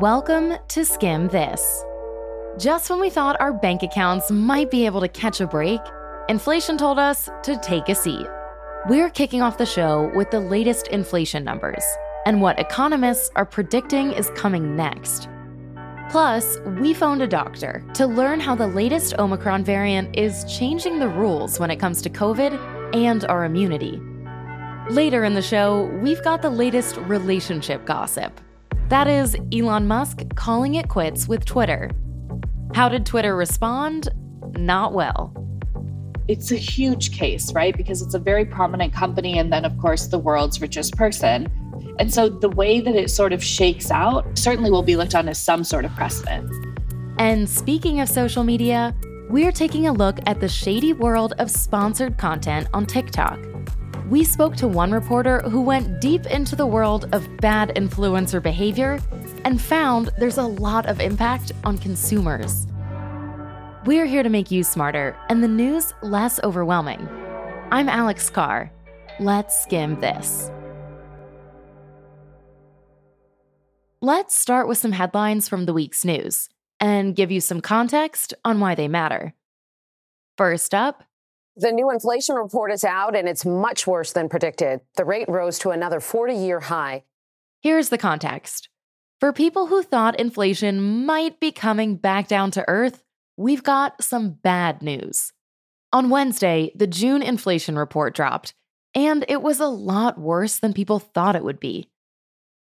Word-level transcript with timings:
Welcome 0.00 0.54
to 0.70 0.80
Skimm 0.80 1.30
This. 1.30 1.84
Just 2.58 2.90
when 2.90 2.98
we 2.98 3.10
thought 3.10 3.40
our 3.40 3.52
bank 3.52 3.84
accounts 3.84 4.28
might 4.28 4.68
be 4.68 4.86
able 4.86 5.00
to 5.00 5.06
catch 5.06 5.40
a 5.40 5.46
break, 5.46 5.80
inflation 6.28 6.76
told 6.76 6.98
us 6.98 7.30
to 7.44 7.56
take 7.58 7.88
a 7.88 7.94
seat. 7.94 8.26
We're 8.88 9.08
kicking 9.08 9.40
off 9.40 9.56
the 9.56 9.64
show 9.64 10.10
with 10.16 10.32
the 10.32 10.40
latest 10.40 10.88
inflation 10.88 11.44
numbers 11.44 11.84
and 12.26 12.42
what 12.42 12.58
economists 12.58 13.30
are 13.36 13.46
predicting 13.46 14.10
is 14.10 14.30
coming 14.34 14.74
next. 14.74 15.28
Plus, 16.10 16.58
we 16.80 16.92
phoned 16.92 17.22
a 17.22 17.28
doctor 17.28 17.84
to 17.94 18.08
learn 18.08 18.40
how 18.40 18.56
the 18.56 18.66
latest 18.66 19.16
Omicron 19.20 19.62
variant 19.62 20.18
is 20.18 20.44
changing 20.58 20.98
the 20.98 21.08
rules 21.08 21.60
when 21.60 21.70
it 21.70 21.78
comes 21.78 22.02
to 22.02 22.10
COVID 22.10 22.96
and 22.96 23.24
our 23.26 23.44
immunity. 23.44 24.02
Later 24.90 25.22
in 25.22 25.34
the 25.34 25.40
show, 25.40 25.84
we've 26.02 26.22
got 26.24 26.42
the 26.42 26.50
latest 26.50 26.96
relationship 26.96 27.86
gossip 27.86 28.40
that 28.88 29.06
is 29.06 29.36
Elon 29.52 29.86
Musk 29.86 30.22
calling 30.34 30.74
it 30.74 30.88
quits 30.88 31.26
with 31.26 31.44
Twitter. 31.44 31.90
How 32.74 32.88
did 32.88 33.06
Twitter 33.06 33.36
respond? 33.36 34.08
Not 34.56 34.92
well. 34.92 35.32
It's 36.28 36.50
a 36.50 36.56
huge 36.56 37.16
case, 37.16 37.52
right? 37.52 37.76
Because 37.76 38.02
it's 38.02 38.14
a 38.14 38.18
very 38.18 38.44
prominent 38.44 38.92
company, 38.92 39.38
and 39.38 39.52
then, 39.52 39.64
of 39.64 39.76
course, 39.78 40.06
the 40.06 40.18
world's 40.18 40.60
richest 40.60 40.96
person. 40.96 41.50
And 41.98 42.12
so 42.12 42.28
the 42.28 42.48
way 42.48 42.80
that 42.80 42.96
it 42.96 43.10
sort 43.10 43.32
of 43.32 43.42
shakes 43.42 43.90
out 43.90 44.38
certainly 44.38 44.70
will 44.70 44.82
be 44.82 44.96
looked 44.96 45.14
on 45.14 45.28
as 45.28 45.38
some 45.38 45.64
sort 45.64 45.84
of 45.84 45.94
precedent. 45.94 46.50
And 47.18 47.48
speaking 47.48 48.00
of 48.00 48.08
social 48.08 48.42
media, 48.42 48.94
we're 49.28 49.52
taking 49.52 49.86
a 49.86 49.92
look 49.92 50.18
at 50.26 50.40
the 50.40 50.48
shady 50.48 50.92
world 50.92 51.34
of 51.38 51.50
sponsored 51.50 52.18
content 52.18 52.68
on 52.74 52.86
TikTok 52.86 53.38
we 54.08 54.22
spoke 54.22 54.54
to 54.56 54.68
one 54.68 54.92
reporter 54.92 55.40
who 55.40 55.62
went 55.62 56.00
deep 56.00 56.26
into 56.26 56.54
the 56.54 56.66
world 56.66 57.08
of 57.12 57.36
bad 57.38 57.70
influencer 57.70 58.42
behavior 58.42 59.00
and 59.44 59.60
found 59.60 60.10
there's 60.18 60.38
a 60.38 60.42
lot 60.42 60.86
of 60.86 61.00
impact 61.00 61.52
on 61.64 61.78
consumers. 61.78 62.66
We're 63.86 64.06
here 64.06 64.22
to 64.22 64.28
make 64.28 64.50
you 64.50 64.62
smarter 64.62 65.16
and 65.28 65.42
the 65.42 65.48
news 65.48 65.94
less 66.02 66.38
overwhelming. 66.42 67.08
I'm 67.70 67.88
Alex 67.88 68.28
Carr. 68.28 68.70
Let's 69.20 69.62
skim 69.62 70.00
this. 70.00 70.50
Let's 74.02 74.38
start 74.38 74.68
with 74.68 74.76
some 74.76 74.92
headlines 74.92 75.48
from 75.48 75.64
the 75.64 75.72
week's 75.72 76.04
news 76.04 76.50
and 76.78 77.16
give 77.16 77.30
you 77.30 77.40
some 77.40 77.62
context 77.62 78.34
on 78.44 78.60
why 78.60 78.74
they 78.74 78.86
matter. 78.86 79.32
First 80.36 80.74
up, 80.74 81.04
the 81.56 81.72
new 81.72 81.90
inflation 81.90 82.36
report 82.36 82.72
is 82.72 82.84
out 82.84 83.14
and 83.14 83.28
it's 83.28 83.44
much 83.44 83.86
worse 83.86 84.12
than 84.12 84.28
predicted. 84.28 84.80
The 84.96 85.04
rate 85.04 85.28
rose 85.28 85.58
to 85.60 85.70
another 85.70 86.00
40 86.00 86.34
year 86.34 86.60
high. 86.60 87.04
Here's 87.60 87.88
the 87.88 87.98
context. 87.98 88.68
For 89.20 89.32
people 89.32 89.68
who 89.68 89.82
thought 89.82 90.18
inflation 90.18 91.06
might 91.06 91.40
be 91.40 91.52
coming 91.52 91.96
back 91.96 92.28
down 92.28 92.50
to 92.52 92.64
earth, 92.68 93.02
we've 93.36 93.62
got 93.62 94.02
some 94.02 94.32
bad 94.42 94.82
news. 94.82 95.32
On 95.92 96.10
Wednesday, 96.10 96.72
the 96.74 96.88
June 96.88 97.22
inflation 97.22 97.78
report 97.78 98.14
dropped, 98.14 98.52
and 98.94 99.24
it 99.28 99.40
was 99.40 99.60
a 99.60 99.66
lot 99.66 100.18
worse 100.18 100.58
than 100.58 100.72
people 100.72 100.98
thought 100.98 101.36
it 101.36 101.44
would 101.44 101.60
be. 101.60 101.88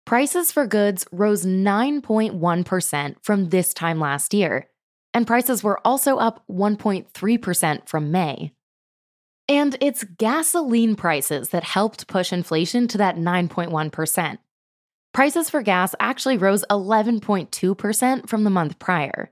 Prices 0.06 0.52
for 0.52 0.68
goods 0.68 1.06
rose 1.12 1.46
9.1% 1.46 3.16
from 3.24 3.50
this 3.50 3.74
time 3.74 4.00
last 4.00 4.34
year, 4.34 4.68
and 5.14 5.26
prices 5.26 5.64
were 5.64 5.80
also 5.86 6.18
up 6.18 6.44
1.3% 6.50 7.90
from 7.90 8.12
May. 8.12 8.54
And 9.48 9.76
it's 9.82 10.04
gasoline 10.04 10.96
prices 10.96 11.50
that 11.50 11.64
helped 11.64 12.08
push 12.08 12.32
inflation 12.32 12.88
to 12.90 12.98
that 13.00 13.18
9.1%. 13.18 14.38
Prices 15.14 15.50
for 15.50 15.62
gas 15.62 15.94
actually 16.00 16.38
rose 16.38 16.66
11.2% 16.70 18.28
from 18.28 18.44
the 18.44 18.50
month 18.50 18.80
prior. 18.80 19.32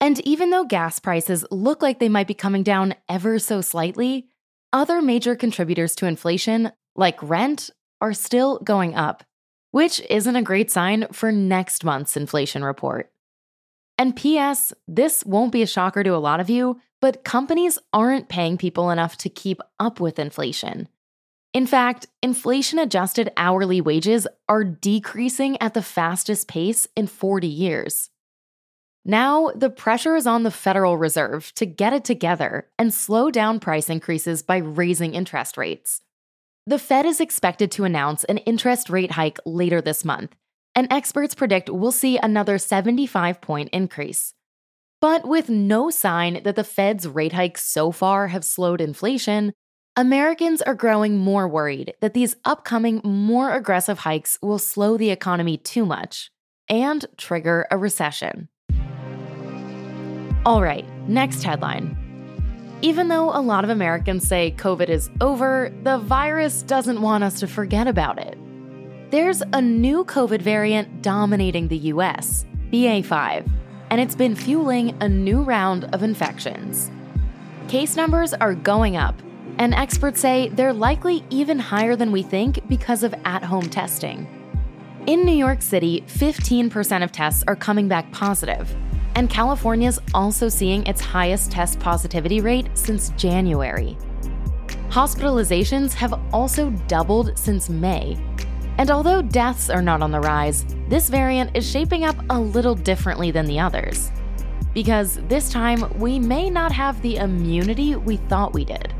And 0.00 0.18
even 0.20 0.50
though 0.50 0.64
gas 0.64 0.98
prices 0.98 1.44
look 1.50 1.82
like 1.82 1.98
they 1.98 2.08
might 2.08 2.26
be 2.26 2.34
coming 2.34 2.62
down 2.62 2.94
ever 3.08 3.38
so 3.38 3.60
slightly, 3.60 4.28
other 4.72 5.02
major 5.02 5.36
contributors 5.36 5.94
to 5.96 6.06
inflation, 6.06 6.72
like 6.96 7.22
rent, 7.22 7.70
are 8.00 8.14
still 8.14 8.58
going 8.60 8.94
up, 8.94 9.22
which 9.72 10.00
isn't 10.08 10.36
a 10.36 10.42
great 10.42 10.70
sign 10.70 11.06
for 11.12 11.30
next 11.30 11.84
month's 11.84 12.16
inflation 12.16 12.64
report. 12.64 13.12
And 14.00 14.16
P.S., 14.16 14.72
this 14.88 15.26
won't 15.26 15.52
be 15.52 15.60
a 15.60 15.66
shocker 15.66 16.02
to 16.02 16.14
a 16.14 16.24
lot 16.24 16.40
of 16.40 16.48
you, 16.48 16.80
but 17.02 17.22
companies 17.22 17.78
aren't 17.92 18.30
paying 18.30 18.56
people 18.56 18.88
enough 18.88 19.18
to 19.18 19.28
keep 19.28 19.60
up 19.78 20.00
with 20.00 20.18
inflation. 20.18 20.88
In 21.52 21.66
fact, 21.66 22.06
inflation 22.22 22.78
adjusted 22.78 23.30
hourly 23.36 23.82
wages 23.82 24.26
are 24.48 24.64
decreasing 24.64 25.60
at 25.60 25.74
the 25.74 25.82
fastest 25.82 26.48
pace 26.48 26.88
in 26.96 27.08
40 27.08 27.46
years. 27.46 28.08
Now, 29.04 29.50
the 29.54 29.68
pressure 29.68 30.16
is 30.16 30.26
on 30.26 30.44
the 30.44 30.50
Federal 30.50 30.96
Reserve 30.96 31.52
to 31.56 31.66
get 31.66 31.92
it 31.92 32.06
together 32.06 32.70
and 32.78 32.94
slow 32.94 33.30
down 33.30 33.60
price 33.60 33.90
increases 33.90 34.42
by 34.42 34.56
raising 34.56 35.12
interest 35.12 35.58
rates. 35.58 36.00
The 36.66 36.78
Fed 36.78 37.04
is 37.04 37.20
expected 37.20 37.70
to 37.72 37.84
announce 37.84 38.24
an 38.24 38.38
interest 38.38 38.88
rate 38.88 39.10
hike 39.10 39.40
later 39.44 39.82
this 39.82 40.06
month, 40.06 40.36
and 40.74 40.90
experts 40.90 41.34
predict 41.34 41.70
we'll 41.70 41.92
see 41.92 42.18
another 42.18 42.58
75 42.58 43.40
point 43.40 43.68
increase. 43.72 44.34
But 45.00 45.26
with 45.26 45.48
no 45.48 45.90
sign 45.90 46.42
that 46.42 46.56
the 46.56 46.64
Fed's 46.64 47.08
rate 47.08 47.32
hikes 47.32 47.64
so 47.64 47.90
far 47.90 48.28
have 48.28 48.44
slowed 48.44 48.80
inflation, 48.80 49.52
Americans 49.96 50.62
are 50.62 50.74
growing 50.74 51.16
more 51.18 51.48
worried 51.48 51.94
that 52.00 52.14
these 52.14 52.36
upcoming, 52.44 53.00
more 53.02 53.54
aggressive 53.54 54.00
hikes 54.00 54.38
will 54.40 54.58
slow 54.58 54.96
the 54.96 55.10
economy 55.10 55.56
too 55.56 55.84
much 55.84 56.30
and 56.68 57.06
trigger 57.16 57.66
a 57.70 57.78
recession. 57.78 58.48
All 60.46 60.62
right, 60.62 60.86
next 61.08 61.42
headline. 61.42 61.96
Even 62.82 63.08
though 63.08 63.30
a 63.36 63.42
lot 63.42 63.64
of 63.64 63.70
Americans 63.70 64.26
say 64.26 64.54
COVID 64.56 64.88
is 64.88 65.10
over, 65.20 65.70
the 65.82 65.98
virus 65.98 66.62
doesn't 66.62 67.02
want 67.02 67.24
us 67.24 67.40
to 67.40 67.46
forget 67.46 67.86
about 67.86 68.18
it. 68.18 68.38
There's 69.10 69.42
a 69.52 69.60
new 69.60 70.04
COVID 70.04 70.40
variant 70.40 71.02
dominating 71.02 71.68
the 71.68 71.78
US, 71.78 72.46
BA5 72.72 73.50
and 73.90 74.00
it's 74.00 74.14
been 74.14 74.36
fueling 74.36 74.96
a 75.00 75.08
new 75.08 75.42
round 75.42 75.84
of 75.92 76.02
infections. 76.02 76.90
Case 77.68 77.96
numbers 77.96 78.32
are 78.32 78.54
going 78.54 78.96
up, 78.96 79.20
and 79.58 79.74
experts 79.74 80.20
say 80.20 80.48
they're 80.50 80.72
likely 80.72 81.24
even 81.28 81.58
higher 81.58 81.96
than 81.96 82.12
we 82.12 82.22
think 82.22 82.66
because 82.68 83.02
of 83.02 83.14
at 83.24 83.42
home 83.42 83.68
testing. 83.68 84.28
In 85.06 85.24
New 85.24 85.34
York 85.34 85.60
City, 85.60 86.04
15% 86.06 87.02
of 87.02 87.10
tests 87.10 87.42
are 87.48 87.56
coming 87.56 87.88
back 87.88 88.10
positive, 88.12 88.74
and 89.16 89.28
California's 89.28 89.98
also 90.14 90.48
seeing 90.48 90.86
its 90.86 91.00
highest 91.00 91.50
test 91.50 91.80
positivity 91.80 92.40
rate 92.40 92.68
since 92.74 93.10
January. 93.10 93.98
Hospitalizations 94.90 95.94
have 95.94 96.14
also 96.32 96.70
doubled 96.86 97.36
since 97.38 97.68
May, 97.68 98.16
and 98.80 98.90
although 98.90 99.20
deaths 99.20 99.68
are 99.68 99.82
not 99.82 100.00
on 100.00 100.10
the 100.10 100.18
rise, 100.18 100.64
this 100.88 101.10
variant 101.10 101.54
is 101.54 101.70
shaping 101.70 102.06
up 102.06 102.16
a 102.30 102.40
little 102.40 102.74
differently 102.74 103.30
than 103.30 103.44
the 103.44 103.60
others. 103.60 104.10
Because 104.72 105.20
this 105.28 105.50
time, 105.50 105.84
we 105.98 106.18
may 106.18 106.48
not 106.48 106.72
have 106.72 107.02
the 107.02 107.16
immunity 107.16 107.94
we 107.94 108.16
thought 108.16 108.54
we 108.54 108.64
did. 108.64 108.94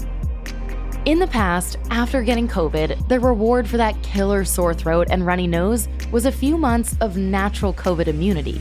In 1.06 1.18
the 1.18 1.26
past, 1.26 1.78
after 1.88 2.22
getting 2.22 2.46
COVID, 2.46 3.08
the 3.08 3.18
reward 3.18 3.66
for 3.66 3.78
that 3.78 4.02
killer 4.02 4.44
sore 4.44 4.74
throat 4.74 5.08
and 5.10 5.24
runny 5.24 5.46
nose 5.46 5.88
was 6.12 6.26
a 6.26 6.32
few 6.32 6.58
months 6.58 6.94
of 7.00 7.16
natural 7.16 7.72
COVID 7.72 8.06
immunity. 8.06 8.60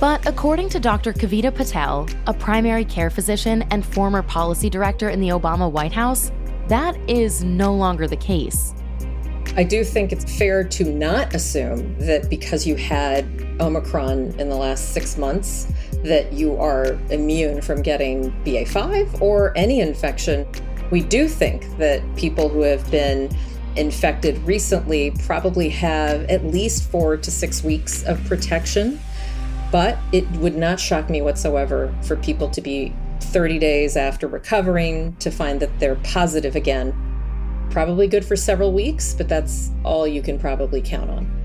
But 0.00 0.26
according 0.26 0.68
to 0.70 0.80
Dr. 0.80 1.12
Kavita 1.12 1.54
Patel, 1.54 2.08
a 2.26 2.34
primary 2.34 2.84
care 2.84 3.08
physician 3.08 3.62
and 3.70 3.86
former 3.86 4.20
policy 4.20 4.68
director 4.68 5.10
in 5.10 5.20
the 5.20 5.28
Obama 5.28 5.70
White 5.70 5.92
House, 5.92 6.32
that 6.66 6.96
is 7.08 7.44
no 7.44 7.72
longer 7.72 8.08
the 8.08 8.16
case. 8.16 8.74
I 9.56 9.62
do 9.62 9.84
think 9.84 10.10
it's 10.10 10.36
fair 10.36 10.64
to 10.64 10.84
not 10.84 11.32
assume 11.32 11.96
that 12.00 12.28
because 12.28 12.66
you 12.66 12.74
had 12.74 13.24
Omicron 13.60 14.34
in 14.40 14.48
the 14.48 14.56
last 14.56 14.92
six 14.92 15.16
months, 15.16 15.72
that 16.02 16.32
you 16.32 16.56
are 16.56 16.98
immune 17.10 17.62
from 17.62 17.80
getting 17.80 18.32
BA5 18.44 19.22
or 19.22 19.56
any 19.56 19.78
infection. 19.78 20.44
We 20.90 21.02
do 21.02 21.28
think 21.28 21.78
that 21.78 22.02
people 22.16 22.48
who 22.48 22.62
have 22.62 22.90
been 22.90 23.30
infected 23.76 24.38
recently 24.38 25.12
probably 25.24 25.68
have 25.68 26.24
at 26.24 26.44
least 26.44 26.90
four 26.90 27.16
to 27.16 27.30
six 27.30 27.62
weeks 27.62 28.02
of 28.04 28.22
protection. 28.24 28.98
But 29.70 29.98
it 30.10 30.28
would 30.32 30.56
not 30.56 30.80
shock 30.80 31.08
me 31.08 31.22
whatsoever 31.22 31.94
for 32.02 32.16
people 32.16 32.50
to 32.50 32.60
be 32.60 32.92
30 33.20 33.60
days 33.60 33.96
after 33.96 34.26
recovering 34.26 35.14
to 35.18 35.30
find 35.30 35.60
that 35.60 35.78
they're 35.78 35.96
positive 35.96 36.56
again 36.56 36.92
probably 37.70 38.06
good 38.06 38.24
for 38.24 38.36
several 38.36 38.72
weeks, 38.72 39.14
but 39.14 39.28
that's 39.28 39.70
all 39.84 40.06
you 40.06 40.22
can 40.22 40.38
probably 40.38 40.80
count 40.80 41.10
on. 41.10 41.44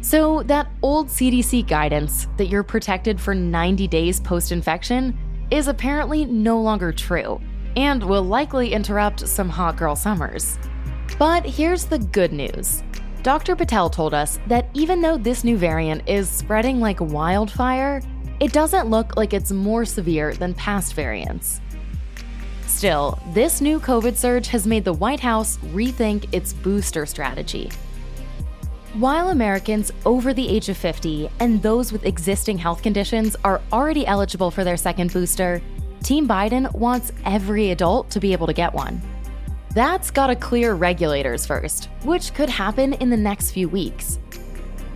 So, 0.00 0.42
that 0.44 0.70
old 0.82 1.08
CDC 1.08 1.66
guidance 1.66 2.28
that 2.36 2.46
you're 2.46 2.62
protected 2.62 3.20
for 3.20 3.34
90 3.34 3.88
days 3.88 4.20
post 4.20 4.52
infection 4.52 5.18
is 5.50 5.68
apparently 5.68 6.24
no 6.24 6.60
longer 6.60 6.92
true 6.92 7.40
and 7.76 8.02
will 8.02 8.22
likely 8.22 8.72
interrupt 8.72 9.26
some 9.26 9.48
hot 9.48 9.76
girl 9.76 9.96
summers. 9.96 10.58
But 11.18 11.44
here's 11.44 11.84
the 11.84 11.98
good 11.98 12.32
news 12.32 12.82
Dr. 13.22 13.56
Patel 13.56 13.90
told 13.90 14.14
us 14.14 14.38
that 14.46 14.68
even 14.74 15.00
though 15.00 15.18
this 15.18 15.42
new 15.42 15.56
variant 15.56 16.08
is 16.08 16.30
spreading 16.30 16.78
like 16.78 17.00
wildfire, 17.00 18.00
it 18.38 18.52
doesn't 18.52 18.88
look 18.88 19.16
like 19.16 19.32
it's 19.32 19.50
more 19.50 19.84
severe 19.84 20.34
than 20.34 20.54
past 20.54 20.94
variants. 20.94 21.60
Still, 22.76 23.18
this 23.28 23.62
new 23.62 23.80
COVID 23.80 24.18
surge 24.18 24.48
has 24.48 24.66
made 24.66 24.84
the 24.84 24.92
White 24.92 25.20
House 25.20 25.56
rethink 25.72 26.28
its 26.30 26.52
booster 26.52 27.06
strategy. 27.06 27.70
While 28.92 29.30
Americans 29.30 29.90
over 30.04 30.34
the 30.34 30.46
age 30.46 30.68
of 30.68 30.76
50 30.76 31.30
and 31.40 31.62
those 31.62 31.90
with 31.90 32.04
existing 32.04 32.58
health 32.58 32.82
conditions 32.82 33.34
are 33.44 33.62
already 33.72 34.06
eligible 34.06 34.50
for 34.50 34.62
their 34.62 34.76
second 34.76 35.10
booster, 35.10 35.62
Team 36.02 36.28
Biden 36.28 36.70
wants 36.74 37.12
every 37.24 37.70
adult 37.70 38.10
to 38.10 38.20
be 38.20 38.34
able 38.34 38.46
to 38.46 38.52
get 38.52 38.74
one. 38.74 39.00
That's 39.72 40.10
gotta 40.10 40.36
clear 40.36 40.74
regulators 40.74 41.46
first, 41.46 41.86
which 42.02 42.34
could 42.34 42.50
happen 42.50 42.92
in 42.92 43.08
the 43.08 43.16
next 43.16 43.52
few 43.52 43.70
weeks. 43.70 44.18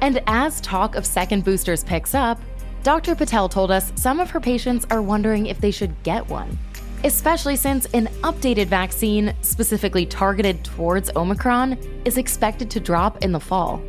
And 0.03 0.23
as 0.27 0.61
talk 0.61 0.97
of 0.97 1.07
second 1.07 1.47
boosters 1.47 1.83
picks 1.83 2.15
up, 2.15 2.39
Dr. 2.83 3.15
Patel 3.15 3.49
told 3.49 3.71
us 3.71 3.91
some 3.97 4.21
of 4.21 4.29
her 4.29 4.41
patients 4.41 4.87
are 4.91 5.01
wondering 5.01 5.47
if 5.47 5.63
they 5.63 5.71
should 5.71 6.03
get 6.03 6.29
one, 6.29 6.59
especially 7.05 7.57
since 7.57 7.87
an 7.95 8.07
updated 8.23 8.67
vaccine 8.67 9.35
specifically 9.41 10.05
targeted 10.05 10.63
towards 10.65 11.11
Omicron 11.17 11.79
is 12.05 12.19
expected 12.19 12.71
to 12.71 12.81
drop 12.81 13.23
in 13.25 13.33
the 13.33 13.41
fall. 13.41 13.83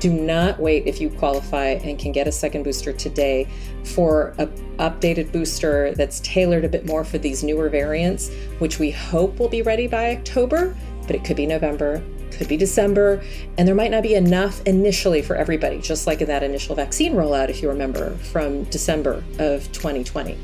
Do 0.00 0.12
not 0.12 0.60
wait 0.60 0.86
if 0.86 1.00
you 1.00 1.08
qualify 1.08 1.68
and 1.68 1.98
can 1.98 2.12
get 2.12 2.28
a 2.28 2.32
second 2.32 2.64
booster 2.64 2.92
today 2.92 3.48
for 3.82 4.34
an 4.36 4.48
updated 4.76 5.32
booster 5.32 5.94
that's 5.94 6.20
tailored 6.20 6.66
a 6.66 6.68
bit 6.68 6.84
more 6.84 7.02
for 7.02 7.16
these 7.16 7.42
newer 7.42 7.70
variants, 7.70 8.30
which 8.58 8.78
we 8.78 8.90
hope 8.90 9.38
will 9.38 9.48
be 9.48 9.62
ready 9.62 9.86
by 9.86 10.14
October, 10.16 10.76
but 11.06 11.16
it 11.16 11.24
could 11.24 11.36
be 11.36 11.46
November, 11.46 12.04
could 12.30 12.46
be 12.46 12.58
December, 12.58 13.22
and 13.56 13.66
there 13.66 13.74
might 13.74 13.90
not 13.90 14.02
be 14.02 14.14
enough 14.14 14.60
initially 14.66 15.22
for 15.22 15.34
everybody, 15.34 15.80
just 15.80 16.06
like 16.06 16.20
in 16.20 16.28
that 16.28 16.42
initial 16.42 16.74
vaccine 16.74 17.14
rollout, 17.14 17.48
if 17.48 17.62
you 17.62 17.68
remember, 17.70 18.10
from 18.16 18.64
December 18.64 19.24
of 19.38 19.72
2020. 19.72 20.36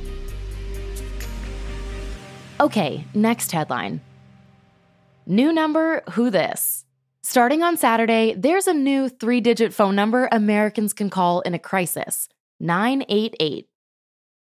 Okay, 2.62 3.04
next 3.12 3.50
headline. 3.50 4.00
New 5.26 5.52
number, 5.52 6.04
who 6.12 6.30
this? 6.30 6.84
Starting 7.20 7.60
on 7.60 7.76
Saturday, 7.76 8.34
there's 8.38 8.68
a 8.68 8.72
new 8.72 9.08
three 9.08 9.40
digit 9.40 9.74
phone 9.74 9.96
number 9.96 10.28
Americans 10.30 10.92
can 10.92 11.10
call 11.10 11.40
in 11.40 11.54
a 11.54 11.58
crisis 11.58 12.28
988. 12.60 13.66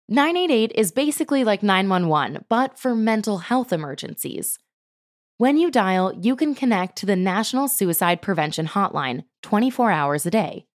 988 0.08 0.72
is 0.74 0.94
basically 0.94 1.44
like 1.44 1.62
911, 1.62 2.46
but 2.48 2.80
for 2.80 2.96
mental 2.96 3.40
health 3.40 3.74
emergencies. 3.74 4.58
When 5.38 5.58
you 5.58 5.70
dial, 5.70 6.14
you 6.14 6.38
can 6.38 6.56
connect 6.56 6.98
to 7.00 7.06
the 7.06 7.18
National 7.18 7.68
Suicide 7.68 8.22
Prevention 8.22 8.68
Hotline 8.68 9.26
24 9.42 9.92
hours 9.92 10.26
a 10.26 10.32
day. 10.32 10.66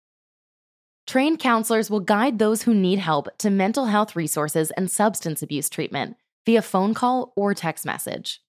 Trained 1.07 1.39
counselors 1.39 1.89
will 1.89 2.01
guide 2.01 2.39
those 2.39 2.65
who 2.65 2.75
need 2.75 2.99
help 2.99 3.29
to 3.39 3.49
mental 3.49 3.87
health 3.87 4.15
resources 4.15 4.71
and 4.73 4.91
substance 4.91 5.43
abuse 5.43 5.71
treatment 5.71 6.17
via 6.47 6.63
phone 6.63 6.95
call 6.95 7.33
or 7.37 7.55
text 7.55 7.85
message. 7.85 8.41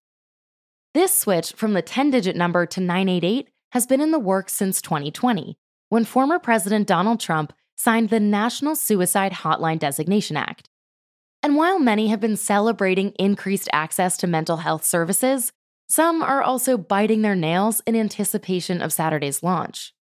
This 0.93 1.17
switch 1.17 1.53
from 1.53 1.73
the 1.73 1.81
10 1.81 2.11
digit 2.11 2.35
number 2.35 2.65
to 2.67 2.79
988 2.79 3.49
has 3.71 3.87
been 3.87 4.01
in 4.01 4.11
the 4.11 4.19
works 4.19 4.53
since 4.53 4.81
2020, 4.81 5.57
when 5.89 6.05
former 6.05 6.37
President 6.37 6.87
Donald 6.87 7.19
Trump 7.19 7.53
signed 7.75 8.09
the 8.09 8.19
National 8.19 8.75
Suicide 8.75 9.31
Hotline 9.31 9.79
Designation 9.79 10.37
Act. 10.37 10.69
And 11.41 11.55
while 11.55 11.79
many 11.79 12.07
have 12.07 12.19
been 12.19 12.37
celebrating 12.37 13.11
increased 13.19 13.67
access 13.73 14.15
to 14.17 14.27
mental 14.27 14.57
health 14.57 14.85
services, 14.85 15.51
some 15.89 16.21
are 16.21 16.41
also 16.41 16.77
biting 16.77 17.21
their 17.21 17.35
nails 17.35 17.81
in 17.85 17.95
anticipation 17.95 18.81
of 18.81 18.93
Saturday's 18.93 19.43
launch. 19.43 19.93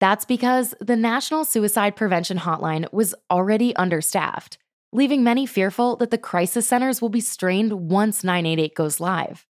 That's 0.00 0.24
because 0.24 0.74
the 0.80 0.96
National 0.96 1.44
Suicide 1.44 1.96
Prevention 1.96 2.38
Hotline 2.38 2.92
was 2.92 3.14
already 3.30 3.74
understaffed, 3.76 4.58
leaving 4.94 5.24
many 5.24 5.44
fearful 5.44 5.96
that 5.96 6.10
the 6.10 6.16
crisis 6.16 6.68
centers 6.68 7.02
will 7.02 7.10
be 7.10 7.20
strained 7.20 7.72
once 7.90 8.24
988 8.24 8.74
goes 8.74 9.00
live. 9.00 9.44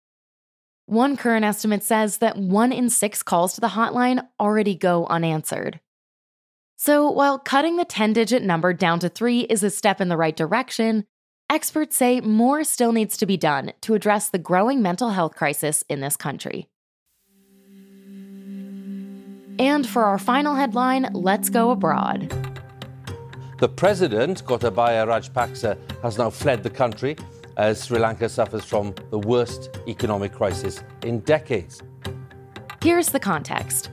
One 0.86 1.16
current 1.16 1.44
estimate 1.44 1.84
says 1.84 2.18
that 2.18 2.36
one 2.36 2.72
in 2.72 2.90
six 2.90 3.22
calls 3.22 3.54
to 3.54 3.60
the 3.60 3.68
hotline 3.68 4.26
already 4.40 4.74
go 4.74 5.06
unanswered. 5.06 5.80
So, 6.76 7.08
while 7.10 7.38
cutting 7.38 7.76
the 7.76 7.84
10 7.84 8.14
digit 8.14 8.42
number 8.42 8.72
down 8.72 8.98
to 9.00 9.08
three 9.08 9.40
is 9.40 9.62
a 9.62 9.70
step 9.70 10.00
in 10.00 10.08
the 10.08 10.16
right 10.16 10.36
direction, 10.36 11.04
experts 11.48 11.96
say 11.96 12.20
more 12.20 12.64
still 12.64 12.92
needs 12.92 13.16
to 13.18 13.26
be 13.26 13.36
done 13.36 13.72
to 13.82 13.94
address 13.94 14.28
the 14.28 14.38
growing 14.38 14.82
mental 14.82 15.10
health 15.10 15.36
crisis 15.36 15.84
in 15.88 16.00
this 16.00 16.16
country. 16.16 16.68
And 19.58 19.86
for 19.86 20.04
our 20.04 20.18
final 20.18 20.56
headline, 20.56 21.10
let's 21.12 21.48
go 21.48 21.70
abroad. 21.70 22.43
The 23.58 23.68
president, 23.68 24.44
Gotabaya 24.44 25.06
Rajapaksa, 25.06 25.78
has 26.02 26.18
now 26.18 26.28
fled 26.28 26.62
the 26.64 26.70
country 26.70 27.16
as 27.56 27.84
Sri 27.84 28.00
Lanka 28.00 28.28
suffers 28.28 28.64
from 28.64 28.94
the 29.10 29.18
worst 29.18 29.78
economic 29.86 30.32
crisis 30.32 30.82
in 31.04 31.20
decades. 31.20 31.80
Here's 32.82 33.10
the 33.10 33.20
context. 33.20 33.90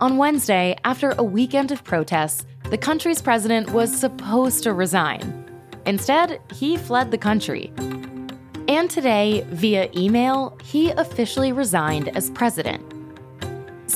On 0.00 0.16
Wednesday, 0.16 0.76
after 0.84 1.12
a 1.12 1.22
weekend 1.22 1.70
of 1.70 1.84
protests, 1.84 2.44
the 2.70 2.78
country's 2.78 3.22
president 3.22 3.70
was 3.70 3.94
supposed 3.94 4.64
to 4.64 4.72
resign. 4.72 5.44
Instead, 5.86 6.40
he 6.52 6.76
fled 6.76 7.10
the 7.10 7.18
country. 7.18 7.72
And 8.66 8.90
today, 8.90 9.44
via 9.48 9.90
email, 9.96 10.58
he 10.62 10.90
officially 10.90 11.52
resigned 11.52 12.08
as 12.16 12.30
president. 12.30 12.89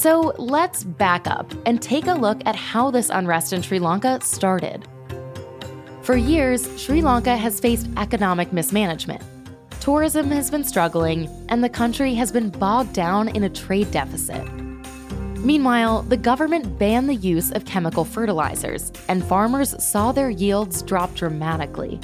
So 0.04 0.34
let's 0.36 0.84
back 0.84 1.26
up 1.26 1.50
and 1.64 1.80
take 1.80 2.08
a 2.08 2.12
look 2.12 2.42
at 2.44 2.54
how 2.54 2.90
this 2.90 3.08
unrest 3.08 3.54
in 3.54 3.62
Sri 3.62 3.78
Lanka 3.78 4.20
started. 4.20 4.86
For 6.02 6.14
years, 6.14 6.68
Sri 6.78 7.00
Lanka 7.00 7.34
has 7.34 7.58
faced 7.58 7.88
economic 7.96 8.52
mismanagement. 8.52 9.22
Tourism 9.80 10.30
has 10.30 10.50
been 10.50 10.62
struggling, 10.62 11.26
and 11.48 11.64
the 11.64 11.70
country 11.70 12.12
has 12.16 12.30
been 12.30 12.50
bogged 12.50 12.92
down 12.92 13.28
in 13.28 13.44
a 13.44 13.48
trade 13.48 13.90
deficit. 13.92 14.46
Meanwhile, 15.38 16.02
the 16.02 16.18
government 16.18 16.78
banned 16.78 17.08
the 17.08 17.14
use 17.14 17.50
of 17.52 17.64
chemical 17.64 18.04
fertilizers, 18.04 18.92
and 19.08 19.24
farmers 19.24 19.74
saw 19.82 20.12
their 20.12 20.28
yields 20.28 20.82
drop 20.82 21.14
dramatically. 21.14 21.98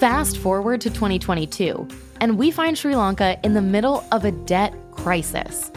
Fast 0.00 0.36
forward 0.36 0.82
to 0.82 0.90
2022, 0.90 1.88
and 2.20 2.36
we 2.36 2.50
find 2.50 2.76
Sri 2.76 2.94
Lanka 2.94 3.40
in 3.42 3.54
the 3.54 3.62
middle 3.62 4.04
of 4.12 4.26
a 4.26 4.32
debt 4.32 4.74
crisis. 4.90 5.70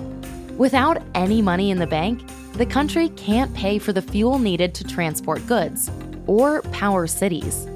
Without 0.57 1.03
any 1.13 1.39
money 1.39 1.69
in 1.69 1.77
the 1.77 1.85
bank, 1.85 2.27
the 2.53 2.65
country 2.65 3.09
can't 3.09 3.53
pay 3.53 3.77
for 3.77 3.93
the 3.93 4.01
fuel 4.01 4.39
needed 4.39 4.73
to 4.73 4.83
transport 4.83 5.45
goods 5.45 5.91
or 6.25 6.63
power 6.73 7.05
cities. 7.05 7.67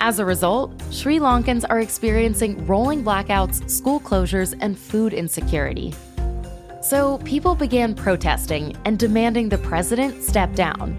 As 0.00 0.20
a 0.20 0.24
result, 0.24 0.72
Sri 0.92 1.18
Lankans 1.18 1.64
are 1.68 1.80
experiencing 1.80 2.64
rolling 2.64 3.02
blackouts, 3.02 3.68
school 3.68 3.98
closures, 3.98 4.56
and 4.60 4.78
food 4.78 5.12
insecurity. 5.12 5.92
So 6.80 7.18
people 7.18 7.56
began 7.56 7.94
protesting 7.94 8.76
and 8.84 8.96
demanding 8.96 9.48
the 9.48 9.58
president 9.58 10.22
step 10.22 10.54
down. 10.54 10.96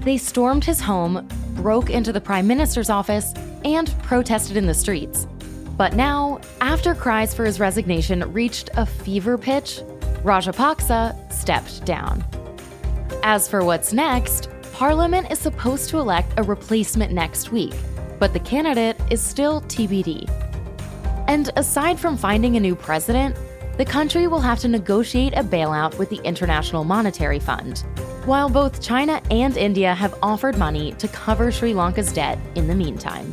They 0.00 0.16
stormed 0.16 0.64
his 0.64 0.80
home, 0.80 1.26
broke 1.54 1.88
into 1.88 2.12
the 2.12 2.20
prime 2.20 2.48
minister's 2.48 2.90
office, 2.90 3.32
and 3.64 3.94
protested 4.02 4.56
in 4.56 4.66
the 4.66 4.74
streets. 4.74 5.28
But 5.76 5.94
now, 5.94 6.40
after 6.60 6.94
cries 6.94 7.32
for 7.32 7.44
his 7.44 7.60
resignation 7.60 8.30
reached 8.32 8.68
a 8.74 8.84
fever 8.84 9.38
pitch, 9.38 9.80
Rajapaksa 10.22 11.32
stepped 11.32 11.84
down. 11.84 12.24
As 13.22 13.48
for 13.48 13.64
what's 13.64 13.92
next, 13.92 14.48
Parliament 14.72 15.30
is 15.30 15.38
supposed 15.38 15.90
to 15.90 15.98
elect 15.98 16.32
a 16.38 16.42
replacement 16.42 17.12
next 17.12 17.52
week, 17.52 17.74
but 18.18 18.32
the 18.32 18.40
candidate 18.40 18.98
is 19.10 19.20
still 19.20 19.62
TBD. 19.62 20.28
And 21.26 21.50
aside 21.56 21.98
from 21.98 22.16
finding 22.16 22.56
a 22.56 22.60
new 22.60 22.74
president, 22.74 23.36
the 23.78 23.84
country 23.84 24.26
will 24.26 24.40
have 24.40 24.58
to 24.60 24.68
negotiate 24.68 25.32
a 25.34 25.42
bailout 25.42 25.96
with 25.96 26.10
the 26.10 26.20
International 26.22 26.84
Monetary 26.84 27.38
Fund, 27.38 27.78
while 28.26 28.50
both 28.50 28.82
China 28.82 29.22
and 29.30 29.56
India 29.56 29.94
have 29.94 30.18
offered 30.22 30.58
money 30.58 30.92
to 30.92 31.08
cover 31.08 31.50
Sri 31.50 31.72
Lanka's 31.72 32.12
debt 32.12 32.38
in 32.56 32.66
the 32.66 32.74
meantime. 32.74 33.32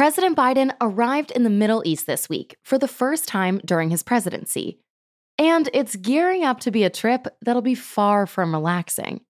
President 0.00 0.34
Biden 0.34 0.74
arrived 0.80 1.30
in 1.30 1.42
the 1.42 1.50
Middle 1.50 1.82
East 1.84 2.06
this 2.06 2.26
week 2.26 2.56
for 2.64 2.78
the 2.78 2.88
first 2.88 3.28
time 3.28 3.60
during 3.66 3.90
his 3.90 4.02
presidency. 4.02 4.78
And 5.36 5.68
it's 5.74 5.94
gearing 5.94 6.42
up 6.42 6.58
to 6.60 6.70
be 6.70 6.84
a 6.84 6.88
trip 6.88 7.26
that'll 7.42 7.60
be 7.60 7.74
far 7.74 8.26
from 8.26 8.54
relaxing. 8.54 9.20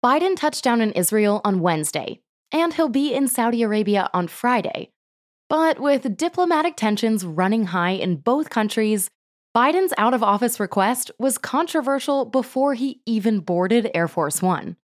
Biden 0.00 0.36
touched 0.36 0.62
down 0.62 0.80
in 0.80 0.92
Israel 0.92 1.40
on 1.44 1.58
Wednesday, 1.58 2.20
and 2.52 2.72
he'll 2.72 2.88
be 2.88 3.12
in 3.12 3.26
Saudi 3.26 3.64
Arabia 3.64 4.08
on 4.14 4.28
Friday. 4.28 4.92
But 5.48 5.80
with 5.80 6.16
diplomatic 6.16 6.76
tensions 6.76 7.24
running 7.24 7.64
high 7.64 7.94
in 7.94 8.18
both 8.18 8.50
countries, 8.50 9.10
Biden's 9.56 9.92
out 9.98 10.14
of 10.14 10.22
office 10.22 10.60
request 10.60 11.10
was 11.18 11.36
controversial 11.36 12.26
before 12.26 12.74
he 12.74 13.00
even 13.06 13.40
boarded 13.40 13.90
Air 13.92 14.06
Force 14.06 14.40
One. 14.40 14.76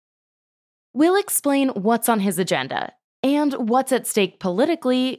We'll 0.93 1.15
explain 1.15 1.69
what's 1.69 2.09
on 2.09 2.19
his 2.19 2.41
agenda 2.41 2.93
and 3.23 3.69
what's 3.69 3.93
at 3.93 4.07
stake 4.07 4.39
politically, 4.39 5.19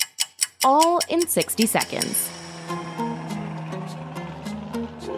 all 0.64 1.00
in 1.10 1.28
60 1.28 1.66
seconds. 1.66 2.30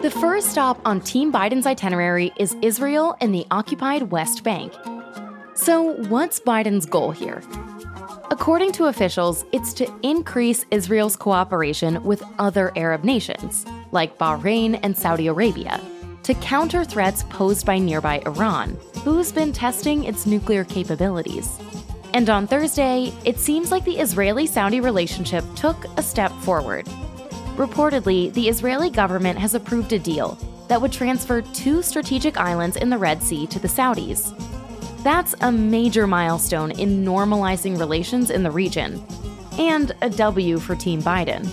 The 0.02 0.12
first 0.12 0.50
stop 0.50 0.82
on 0.86 1.00
Team 1.00 1.32
Biden's 1.32 1.66
itinerary 1.66 2.34
is 2.38 2.58
Israel 2.62 3.16
and 3.22 3.34
the 3.34 3.46
occupied 3.52 4.12
West 4.12 4.44
Bank. 4.44 4.74
So, 5.56 5.94
what's 6.10 6.40
Biden's 6.40 6.86
goal 6.86 7.12
here? 7.12 7.42
According 8.30 8.72
to 8.74 8.86
officials, 8.88 9.46
it's 9.52 9.74
to 9.76 9.88
increase 10.02 10.66
Israel's 10.72 11.16
cooperation 11.16 12.04
with 12.04 12.24
other 12.40 12.72
Arab 12.76 13.04
nations, 13.04 13.66
like 13.92 14.18
Bahrain 14.18 14.80
and 14.84 14.98
Saudi 14.98 15.28
Arabia, 15.28 15.80
to 16.24 16.34
counter 16.36 16.84
threats 16.84 17.24
posed 17.30 17.66
by 17.66 17.78
nearby 17.78 18.22
Iran, 18.26 18.78
who's 19.04 19.32
been 19.32 19.54
testing 19.54 20.04
its 20.06 20.26
nuclear 20.26 20.64
capabilities. 20.64 21.60
And 22.14 22.30
on 22.30 22.48
Thursday, 22.48 23.12
it 23.26 23.40
seems 23.40 23.72
like 23.72 23.86
the 23.86 24.00
Israeli 24.00 24.46
Saudi 24.46 24.80
relationship 24.80 25.44
took 25.56 25.86
a 25.98 26.04
step 26.04 26.32
forward 26.42 26.88
Reportedly, 27.56 28.34
the 28.34 28.50
Israeli 28.50 28.90
government 28.90 29.38
has 29.38 29.54
approved 29.54 29.94
a 29.94 30.00
deal 30.00 30.40
that 30.70 30.82
would 30.82 30.92
transfer 30.92 31.40
two 31.40 31.84
strategic 31.84 32.36
islands 32.38 32.78
in 32.78 32.90
the 32.90 32.98
Red 32.98 33.22
Sea 33.22 33.46
to 33.46 33.60
the 33.60 33.68
Saudis. 33.68 34.34
That's 35.04 35.36
a 35.42 35.52
major 35.52 36.08
milestone 36.08 36.72
in 36.72 37.06
normalizing 37.06 37.78
relations 37.78 38.32
in 38.32 38.42
the 38.42 38.50
region, 38.50 39.06
and 39.60 39.96
a 40.02 40.10
W 40.10 40.58
for 40.58 40.76
Team 40.76 41.00
Biden. 41.04 41.48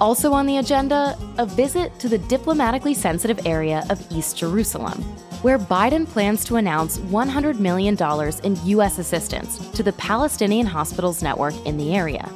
Also 0.00 0.32
on 0.32 0.46
the 0.46 0.58
agenda, 0.58 1.18
a 1.38 1.44
visit 1.44 1.98
to 1.98 2.08
the 2.08 2.18
diplomatically 2.18 2.94
sensitive 2.94 3.44
area 3.44 3.84
of 3.90 4.06
East 4.12 4.36
Jerusalem, 4.36 5.04
where 5.42 5.58
Biden 5.58 6.06
plans 6.06 6.44
to 6.46 6.56
announce 6.56 6.98
$100 6.98 7.60
million 7.60 7.96
in 8.42 8.66
U.S. 8.66 8.98
assistance 8.98 9.58
to 9.70 9.82
the 9.82 9.92
Palestinian 9.92 10.66
hospitals 10.66 11.22
network 11.22 11.54
in 11.64 11.76
the 11.76 11.94
area. 11.94 12.28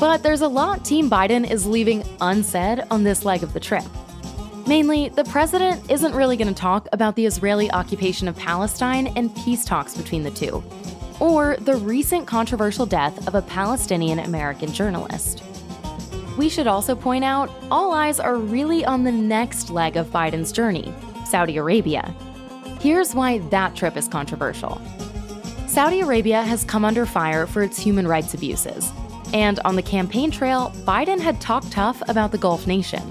But 0.00 0.22
there's 0.22 0.40
a 0.40 0.48
lot 0.48 0.84
Team 0.84 1.08
Biden 1.08 1.48
is 1.48 1.66
leaving 1.66 2.02
unsaid 2.20 2.82
on 2.90 3.04
this 3.04 3.24
leg 3.24 3.42
of 3.42 3.52
the 3.52 3.60
trip. 3.60 3.84
Mainly, 4.66 5.10
the 5.10 5.24
president 5.24 5.90
isn't 5.90 6.14
really 6.14 6.36
going 6.36 6.48
to 6.48 6.54
talk 6.54 6.88
about 6.92 7.16
the 7.16 7.26
Israeli 7.26 7.70
occupation 7.70 8.26
of 8.26 8.36
Palestine 8.36 9.08
and 9.16 9.34
peace 9.36 9.64
talks 9.64 9.96
between 9.96 10.22
the 10.22 10.30
two, 10.30 10.64
or 11.20 11.56
the 11.60 11.76
recent 11.76 12.26
controversial 12.26 12.86
death 12.86 13.26
of 13.28 13.34
a 13.34 13.42
Palestinian 13.42 14.20
American 14.20 14.72
journalist. 14.72 15.42
We 16.36 16.48
should 16.48 16.66
also 16.66 16.94
point 16.94 17.24
out 17.24 17.50
all 17.70 17.92
eyes 17.92 18.18
are 18.18 18.36
really 18.36 18.84
on 18.84 19.04
the 19.04 19.12
next 19.12 19.70
leg 19.70 19.96
of 19.96 20.06
Biden's 20.08 20.52
journey 20.52 20.94
Saudi 21.30 21.56
Arabia. 21.58 22.12
Here's 22.80 23.14
why 23.14 23.38
that 23.50 23.76
trip 23.76 23.96
is 23.96 24.08
controversial. 24.08 24.80
Saudi 25.68 26.00
Arabia 26.00 26.42
has 26.42 26.64
come 26.64 26.84
under 26.84 27.06
fire 27.06 27.46
for 27.46 27.62
its 27.62 27.78
human 27.78 28.08
rights 28.08 28.34
abuses, 28.34 28.90
and 29.32 29.60
on 29.60 29.76
the 29.76 29.82
campaign 29.82 30.32
trail, 30.32 30.72
Biden 30.84 31.20
had 31.20 31.40
talked 31.40 31.70
tough 31.70 32.02
about 32.08 32.32
the 32.32 32.38
Gulf 32.38 32.66
nation. 32.66 33.02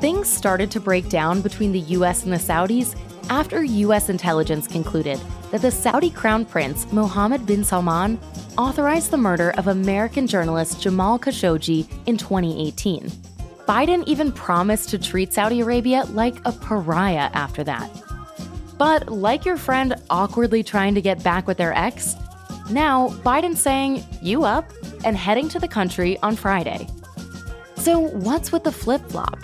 Things 0.00 0.28
started 0.28 0.70
to 0.72 0.80
break 0.80 1.08
down 1.08 1.40
between 1.40 1.72
the 1.72 1.80
US 1.96 2.24
and 2.24 2.32
the 2.32 2.36
Saudis 2.36 2.94
after 3.30 3.64
US 3.64 4.10
intelligence 4.10 4.68
concluded 4.68 5.18
that 5.52 5.62
the 5.62 5.70
Saudi 5.70 6.10
crown 6.10 6.44
prince 6.44 6.92
Mohammed 6.92 7.46
bin 7.46 7.64
Salman 7.64 8.20
authorized 8.58 9.10
the 9.10 9.16
murder 9.16 9.52
of 9.56 9.68
American 9.68 10.26
journalist 10.26 10.82
Jamal 10.82 11.18
Khashoggi 11.18 11.88
in 12.04 12.18
2018. 12.18 13.10
Biden 13.72 14.06
even 14.06 14.30
promised 14.30 14.90
to 14.90 14.98
treat 14.98 15.32
Saudi 15.32 15.60
Arabia 15.60 16.04
like 16.10 16.36
a 16.44 16.52
pariah 16.52 17.30
after 17.32 17.64
that. 17.64 17.90
But 18.76 19.08
like 19.08 19.46
your 19.46 19.56
friend 19.56 19.94
awkwardly 20.10 20.62
trying 20.62 20.94
to 20.94 21.00
get 21.00 21.24
back 21.24 21.46
with 21.46 21.56
their 21.56 21.72
ex, 21.72 22.14
now 22.70 23.08
Biden's 23.24 23.62
saying, 23.62 24.04
You 24.20 24.44
up? 24.44 24.70
and 25.06 25.16
heading 25.16 25.48
to 25.48 25.58
the 25.58 25.68
country 25.68 26.18
on 26.18 26.36
Friday. 26.36 26.86
So, 27.76 27.98
what's 27.98 28.52
with 28.52 28.62
the 28.62 28.70
flip 28.70 29.00
flop? 29.08 29.38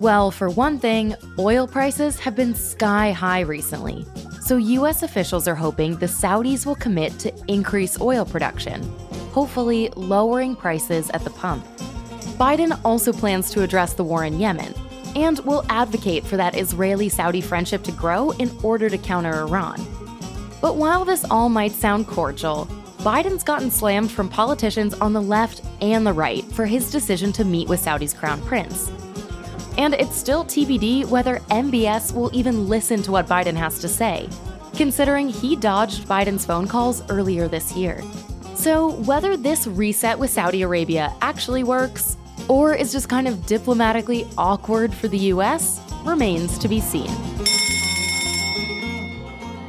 Well, 0.00 0.32
for 0.32 0.50
one 0.50 0.80
thing, 0.80 1.14
oil 1.38 1.68
prices 1.68 2.18
have 2.18 2.34
been 2.34 2.56
sky 2.56 3.12
high 3.12 3.42
recently. 3.42 4.04
So, 4.40 4.56
US 4.56 5.04
officials 5.04 5.46
are 5.46 5.54
hoping 5.54 5.94
the 5.98 6.06
Saudis 6.06 6.66
will 6.66 6.74
commit 6.74 7.16
to 7.20 7.32
increase 7.46 8.00
oil 8.00 8.24
production, 8.24 8.82
hopefully 9.30 9.88
lowering 9.94 10.56
prices 10.56 11.10
at 11.10 11.22
the 11.22 11.30
pump. 11.30 11.64
Biden 12.42 12.76
also 12.84 13.12
plans 13.12 13.52
to 13.52 13.62
address 13.62 13.92
the 13.92 14.02
war 14.02 14.24
in 14.24 14.40
Yemen 14.40 14.74
and 15.14 15.38
will 15.44 15.64
advocate 15.68 16.26
for 16.26 16.36
that 16.36 16.56
Israeli 16.56 17.08
Saudi 17.08 17.40
friendship 17.40 17.84
to 17.84 17.92
grow 17.92 18.32
in 18.32 18.50
order 18.64 18.90
to 18.90 18.98
counter 18.98 19.42
Iran. 19.42 19.76
But 20.60 20.74
while 20.74 21.04
this 21.04 21.24
all 21.30 21.48
might 21.48 21.70
sound 21.70 22.08
cordial, 22.08 22.66
Biden's 22.98 23.44
gotten 23.44 23.70
slammed 23.70 24.10
from 24.10 24.28
politicians 24.28 24.92
on 24.94 25.12
the 25.12 25.22
left 25.22 25.62
and 25.80 26.04
the 26.04 26.12
right 26.12 26.42
for 26.46 26.66
his 26.66 26.90
decision 26.90 27.30
to 27.34 27.44
meet 27.44 27.68
with 27.68 27.78
Saudi's 27.78 28.12
crown 28.12 28.42
prince. 28.42 28.90
And 29.78 29.94
it's 29.94 30.16
still 30.16 30.44
TBD 30.44 31.04
whether 31.04 31.36
MBS 31.48 32.12
will 32.12 32.30
even 32.34 32.68
listen 32.68 33.02
to 33.02 33.12
what 33.12 33.28
Biden 33.28 33.54
has 33.54 33.78
to 33.78 33.88
say, 33.88 34.28
considering 34.74 35.28
he 35.28 35.54
dodged 35.54 36.08
Biden's 36.08 36.44
phone 36.44 36.66
calls 36.66 37.08
earlier 37.08 37.46
this 37.46 37.76
year. 37.76 38.02
So, 38.56 38.94
whether 39.02 39.36
this 39.36 39.68
reset 39.68 40.18
with 40.18 40.30
Saudi 40.30 40.62
Arabia 40.62 41.14
actually 41.20 41.62
works, 41.62 42.16
or 42.48 42.74
is 42.74 42.92
just 42.92 43.08
kind 43.08 43.28
of 43.28 43.46
diplomatically 43.46 44.26
awkward 44.36 44.92
for 44.92 45.08
the 45.08 45.18
US, 45.34 45.80
remains 46.04 46.58
to 46.58 46.68
be 46.68 46.80
seen. 46.80 47.08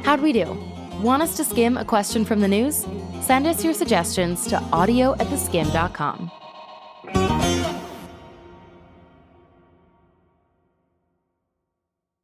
How'd 0.04 0.20
we 0.20 0.32
do? 0.32 0.56
Want 1.00 1.22
us 1.22 1.36
to 1.36 1.44
skim 1.44 1.76
a 1.76 1.84
question 1.84 2.24
from 2.24 2.40
the 2.40 2.48
news? 2.48 2.86
Send 3.20 3.46
us 3.46 3.64
your 3.64 3.74
suggestions 3.74 4.46
to 4.48 4.58
audio 4.72 5.12
at 5.14 5.26
theskimm.com. 5.28 6.30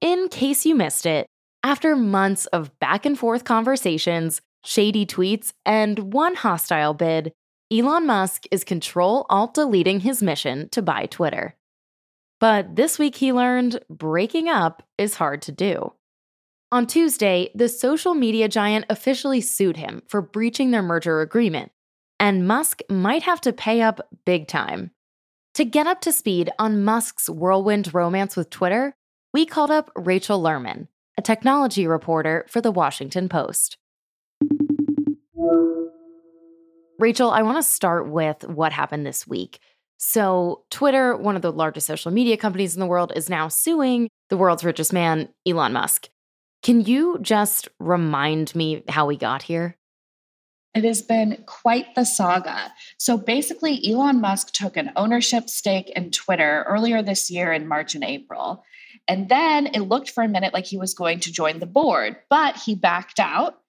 In 0.00 0.28
case 0.28 0.64
you 0.64 0.74
missed 0.74 1.04
it, 1.04 1.26
after 1.62 1.94
months 1.94 2.46
of 2.46 2.70
back 2.78 3.04
and 3.04 3.18
forth 3.18 3.44
conversations, 3.44 4.40
shady 4.64 5.04
tweets, 5.04 5.52
and 5.66 6.12
one 6.12 6.34
hostile 6.34 6.94
bid, 6.94 7.32
Elon 7.72 8.04
Musk 8.04 8.46
is 8.50 8.64
control 8.64 9.26
alt 9.30 9.54
deleting 9.54 10.00
his 10.00 10.24
mission 10.24 10.68
to 10.70 10.82
buy 10.82 11.06
Twitter. 11.06 11.54
But 12.40 12.74
this 12.74 12.98
week 12.98 13.14
he 13.14 13.32
learned 13.32 13.78
breaking 13.88 14.48
up 14.48 14.82
is 14.98 15.14
hard 15.14 15.40
to 15.42 15.52
do. 15.52 15.92
On 16.72 16.84
Tuesday, 16.84 17.50
the 17.54 17.68
social 17.68 18.14
media 18.14 18.48
giant 18.48 18.86
officially 18.90 19.40
sued 19.40 19.76
him 19.76 20.02
for 20.08 20.20
breaching 20.20 20.72
their 20.72 20.82
merger 20.82 21.20
agreement, 21.20 21.70
and 22.18 22.46
Musk 22.46 22.80
might 22.88 23.22
have 23.22 23.40
to 23.42 23.52
pay 23.52 23.82
up 23.82 24.00
big 24.24 24.48
time. 24.48 24.90
To 25.54 25.64
get 25.64 25.86
up 25.86 26.00
to 26.00 26.12
speed 26.12 26.50
on 26.58 26.84
Musk's 26.84 27.30
whirlwind 27.30 27.94
romance 27.94 28.36
with 28.36 28.50
Twitter, 28.50 28.94
we 29.32 29.46
called 29.46 29.70
up 29.70 29.92
Rachel 29.94 30.42
Lerman, 30.42 30.88
a 31.16 31.22
technology 31.22 31.86
reporter 31.86 32.46
for 32.48 32.60
The 32.60 32.72
Washington 32.72 33.28
Post. 33.28 33.76
Rachel, 37.00 37.30
I 37.30 37.40
want 37.40 37.56
to 37.56 37.62
start 37.62 38.10
with 38.10 38.44
what 38.44 38.72
happened 38.72 39.06
this 39.06 39.26
week. 39.26 39.58
So, 39.96 40.64
Twitter, 40.70 41.16
one 41.16 41.34
of 41.34 41.40
the 41.40 41.50
largest 41.50 41.86
social 41.86 42.10
media 42.10 42.36
companies 42.36 42.74
in 42.74 42.80
the 42.80 42.86
world, 42.86 43.10
is 43.16 43.30
now 43.30 43.48
suing 43.48 44.10
the 44.28 44.36
world's 44.36 44.64
richest 44.64 44.92
man, 44.92 45.30
Elon 45.46 45.72
Musk. 45.72 46.10
Can 46.62 46.82
you 46.82 47.18
just 47.22 47.68
remind 47.78 48.54
me 48.54 48.84
how 48.88 49.06
we 49.06 49.16
got 49.16 49.42
here? 49.42 49.78
It 50.74 50.84
has 50.84 51.00
been 51.00 51.42
quite 51.46 51.94
the 51.94 52.04
saga. 52.04 52.70
So 52.98 53.16
basically, 53.16 53.80
Elon 53.90 54.20
Musk 54.20 54.52
took 54.52 54.76
an 54.76 54.92
ownership 54.94 55.48
stake 55.48 55.90
in 55.96 56.10
Twitter 56.10 56.66
earlier 56.68 57.02
this 57.02 57.30
year 57.30 57.50
in 57.50 57.66
March 57.66 57.94
and 57.94 58.04
April. 58.04 58.62
And 59.08 59.30
then 59.30 59.68
it 59.68 59.80
looked 59.80 60.10
for 60.10 60.22
a 60.22 60.28
minute 60.28 60.52
like 60.52 60.66
he 60.66 60.76
was 60.76 60.92
going 60.92 61.20
to 61.20 61.32
join 61.32 61.60
the 61.60 61.66
board, 61.66 62.16
but 62.28 62.56
he 62.56 62.74
backed 62.74 63.18
out 63.18 63.59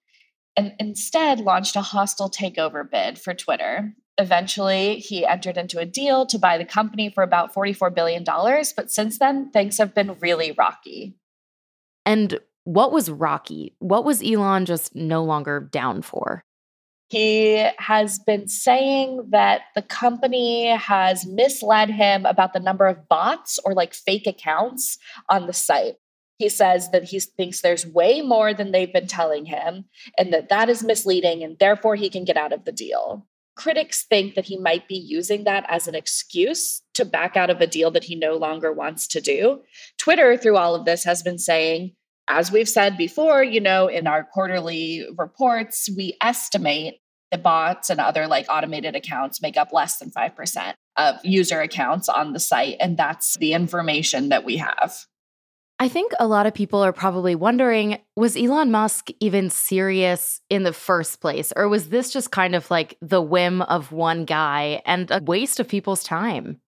and 0.56 0.74
instead 0.78 1.40
launched 1.40 1.76
a 1.76 1.80
hostile 1.80 2.30
takeover 2.30 2.88
bid 2.88 3.18
for 3.18 3.34
Twitter. 3.34 3.94
Eventually, 4.18 4.96
he 4.96 5.24
entered 5.24 5.56
into 5.56 5.78
a 5.78 5.86
deal 5.86 6.26
to 6.26 6.38
buy 6.38 6.58
the 6.58 6.64
company 6.64 7.08
for 7.08 7.22
about 7.22 7.54
$44 7.54 7.94
billion. 7.94 8.24
But 8.24 8.90
since 8.90 9.18
then, 9.18 9.50
things 9.50 9.78
have 9.78 9.94
been 9.94 10.16
really 10.20 10.52
rocky. 10.52 11.16
And 12.04 12.38
what 12.64 12.92
was 12.92 13.10
rocky? 13.10 13.74
What 13.78 14.04
was 14.04 14.22
Elon 14.22 14.66
just 14.66 14.94
no 14.94 15.24
longer 15.24 15.60
down 15.60 16.02
for? 16.02 16.44
He 17.08 17.66
has 17.78 18.18
been 18.18 18.48
saying 18.48 19.28
that 19.30 19.62
the 19.74 19.82
company 19.82 20.68
has 20.68 21.26
misled 21.26 21.90
him 21.90 22.24
about 22.24 22.52
the 22.54 22.60
number 22.60 22.86
of 22.86 23.08
bots 23.08 23.58
or 23.64 23.74
like 23.74 23.92
fake 23.92 24.26
accounts 24.26 24.98
on 25.28 25.46
the 25.46 25.52
site. 25.52 25.96
He 26.42 26.48
says 26.48 26.90
that 26.90 27.04
he 27.04 27.20
thinks 27.20 27.60
there's 27.60 27.86
way 27.86 28.20
more 28.20 28.52
than 28.52 28.72
they've 28.72 28.92
been 28.92 29.06
telling 29.06 29.44
him 29.44 29.84
and 30.18 30.32
that 30.32 30.48
that 30.48 30.68
is 30.68 30.82
misleading 30.82 31.44
and 31.44 31.56
therefore 31.60 31.94
he 31.94 32.10
can 32.10 32.24
get 32.24 32.36
out 32.36 32.52
of 32.52 32.64
the 32.64 32.72
deal. 32.72 33.28
Critics 33.54 34.02
think 34.02 34.34
that 34.34 34.46
he 34.46 34.58
might 34.58 34.88
be 34.88 34.96
using 34.96 35.44
that 35.44 35.64
as 35.68 35.86
an 35.86 35.94
excuse 35.94 36.82
to 36.94 37.04
back 37.04 37.36
out 37.36 37.48
of 37.48 37.60
a 37.60 37.66
deal 37.68 37.92
that 37.92 38.02
he 38.02 38.16
no 38.16 38.34
longer 38.34 38.72
wants 38.72 39.06
to 39.06 39.20
do. 39.20 39.60
Twitter, 39.98 40.36
through 40.36 40.56
all 40.56 40.74
of 40.74 40.84
this, 40.84 41.04
has 41.04 41.22
been 41.22 41.38
saying, 41.38 41.92
as 42.26 42.50
we've 42.50 42.68
said 42.68 42.96
before, 42.96 43.44
you 43.44 43.60
know, 43.60 43.86
in 43.86 44.08
our 44.08 44.24
quarterly 44.24 45.06
reports, 45.16 45.88
we 45.96 46.16
estimate 46.20 46.94
the 47.30 47.38
bots 47.38 47.88
and 47.88 48.00
other 48.00 48.26
like 48.26 48.46
automated 48.48 48.96
accounts 48.96 49.40
make 49.40 49.56
up 49.56 49.72
less 49.72 49.98
than 49.98 50.10
5% 50.10 50.74
of 50.96 51.24
user 51.24 51.60
accounts 51.60 52.08
on 52.08 52.32
the 52.32 52.40
site. 52.40 52.78
And 52.80 52.96
that's 52.96 53.36
the 53.38 53.52
information 53.52 54.30
that 54.30 54.44
we 54.44 54.56
have. 54.56 55.06
I 55.82 55.88
think 55.88 56.12
a 56.20 56.28
lot 56.28 56.46
of 56.46 56.54
people 56.54 56.80
are 56.84 56.92
probably 56.92 57.34
wondering 57.34 57.98
was 58.14 58.36
Elon 58.36 58.70
Musk 58.70 59.08
even 59.18 59.50
serious 59.50 60.40
in 60.48 60.62
the 60.62 60.72
first 60.72 61.20
place? 61.20 61.52
Or 61.56 61.68
was 61.68 61.88
this 61.88 62.12
just 62.12 62.30
kind 62.30 62.54
of 62.54 62.70
like 62.70 62.96
the 63.02 63.20
whim 63.20 63.62
of 63.62 63.90
one 63.90 64.24
guy 64.24 64.80
and 64.86 65.10
a 65.10 65.20
waste 65.20 65.58
of 65.58 65.66
people's 65.66 66.04
time? 66.04 66.60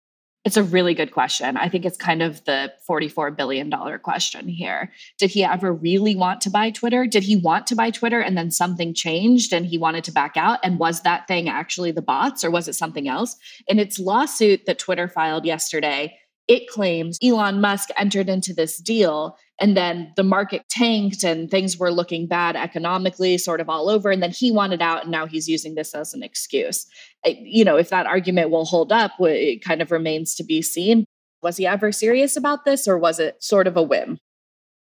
It's 0.44 0.56
a 0.56 0.64
really 0.64 0.94
good 0.94 1.12
question. 1.12 1.56
I 1.56 1.68
think 1.68 1.84
it's 1.84 1.96
kind 1.96 2.22
of 2.22 2.44
the 2.44 2.72
$44 2.90 3.36
billion 3.36 3.70
question 4.00 4.48
here. 4.48 4.90
Did 5.16 5.30
he 5.30 5.44
ever 5.44 5.72
really 5.72 6.16
want 6.16 6.40
to 6.40 6.50
buy 6.50 6.70
Twitter? 6.70 7.06
Did 7.06 7.22
he 7.22 7.36
want 7.36 7.68
to 7.68 7.76
buy 7.76 7.90
Twitter 7.90 8.20
and 8.20 8.36
then 8.36 8.50
something 8.50 8.94
changed 8.94 9.52
and 9.52 9.64
he 9.64 9.78
wanted 9.78 10.02
to 10.04 10.12
back 10.12 10.36
out? 10.36 10.58
And 10.64 10.80
was 10.80 11.02
that 11.02 11.28
thing 11.28 11.48
actually 11.48 11.92
the 11.92 12.02
bots 12.02 12.42
or 12.42 12.50
was 12.50 12.66
it 12.66 12.74
something 12.74 13.06
else? 13.06 13.36
In 13.68 13.78
its 13.78 14.00
lawsuit 14.00 14.66
that 14.66 14.80
Twitter 14.80 15.06
filed 15.06 15.44
yesterday, 15.44 16.18
it 16.46 16.68
claims 16.68 17.18
Elon 17.22 17.60
Musk 17.60 17.88
entered 17.96 18.28
into 18.28 18.52
this 18.52 18.78
deal 18.78 19.36
and 19.60 19.76
then 19.76 20.12
the 20.16 20.22
market 20.22 20.68
tanked 20.68 21.22
and 21.22 21.50
things 21.50 21.78
were 21.78 21.90
looking 21.90 22.26
bad 22.26 22.56
economically, 22.56 23.38
sort 23.38 23.60
of 23.60 23.68
all 23.68 23.88
over. 23.88 24.10
And 24.10 24.22
then 24.22 24.32
he 24.32 24.50
wanted 24.50 24.82
out 24.82 25.02
and 25.02 25.10
now 25.10 25.26
he's 25.26 25.48
using 25.48 25.74
this 25.74 25.94
as 25.94 26.12
an 26.12 26.22
excuse. 26.22 26.86
You 27.24 27.64
know, 27.64 27.76
if 27.76 27.88
that 27.90 28.06
argument 28.06 28.50
will 28.50 28.64
hold 28.64 28.92
up, 28.92 29.12
it 29.20 29.64
kind 29.64 29.80
of 29.80 29.90
remains 29.90 30.34
to 30.34 30.44
be 30.44 30.60
seen. 30.60 31.04
Was 31.42 31.56
he 31.56 31.66
ever 31.66 31.92
serious 31.92 32.36
about 32.36 32.64
this 32.64 32.88
or 32.88 32.98
was 32.98 33.20
it 33.20 33.42
sort 33.42 33.66
of 33.66 33.76
a 33.76 33.82
whim? 33.82 34.18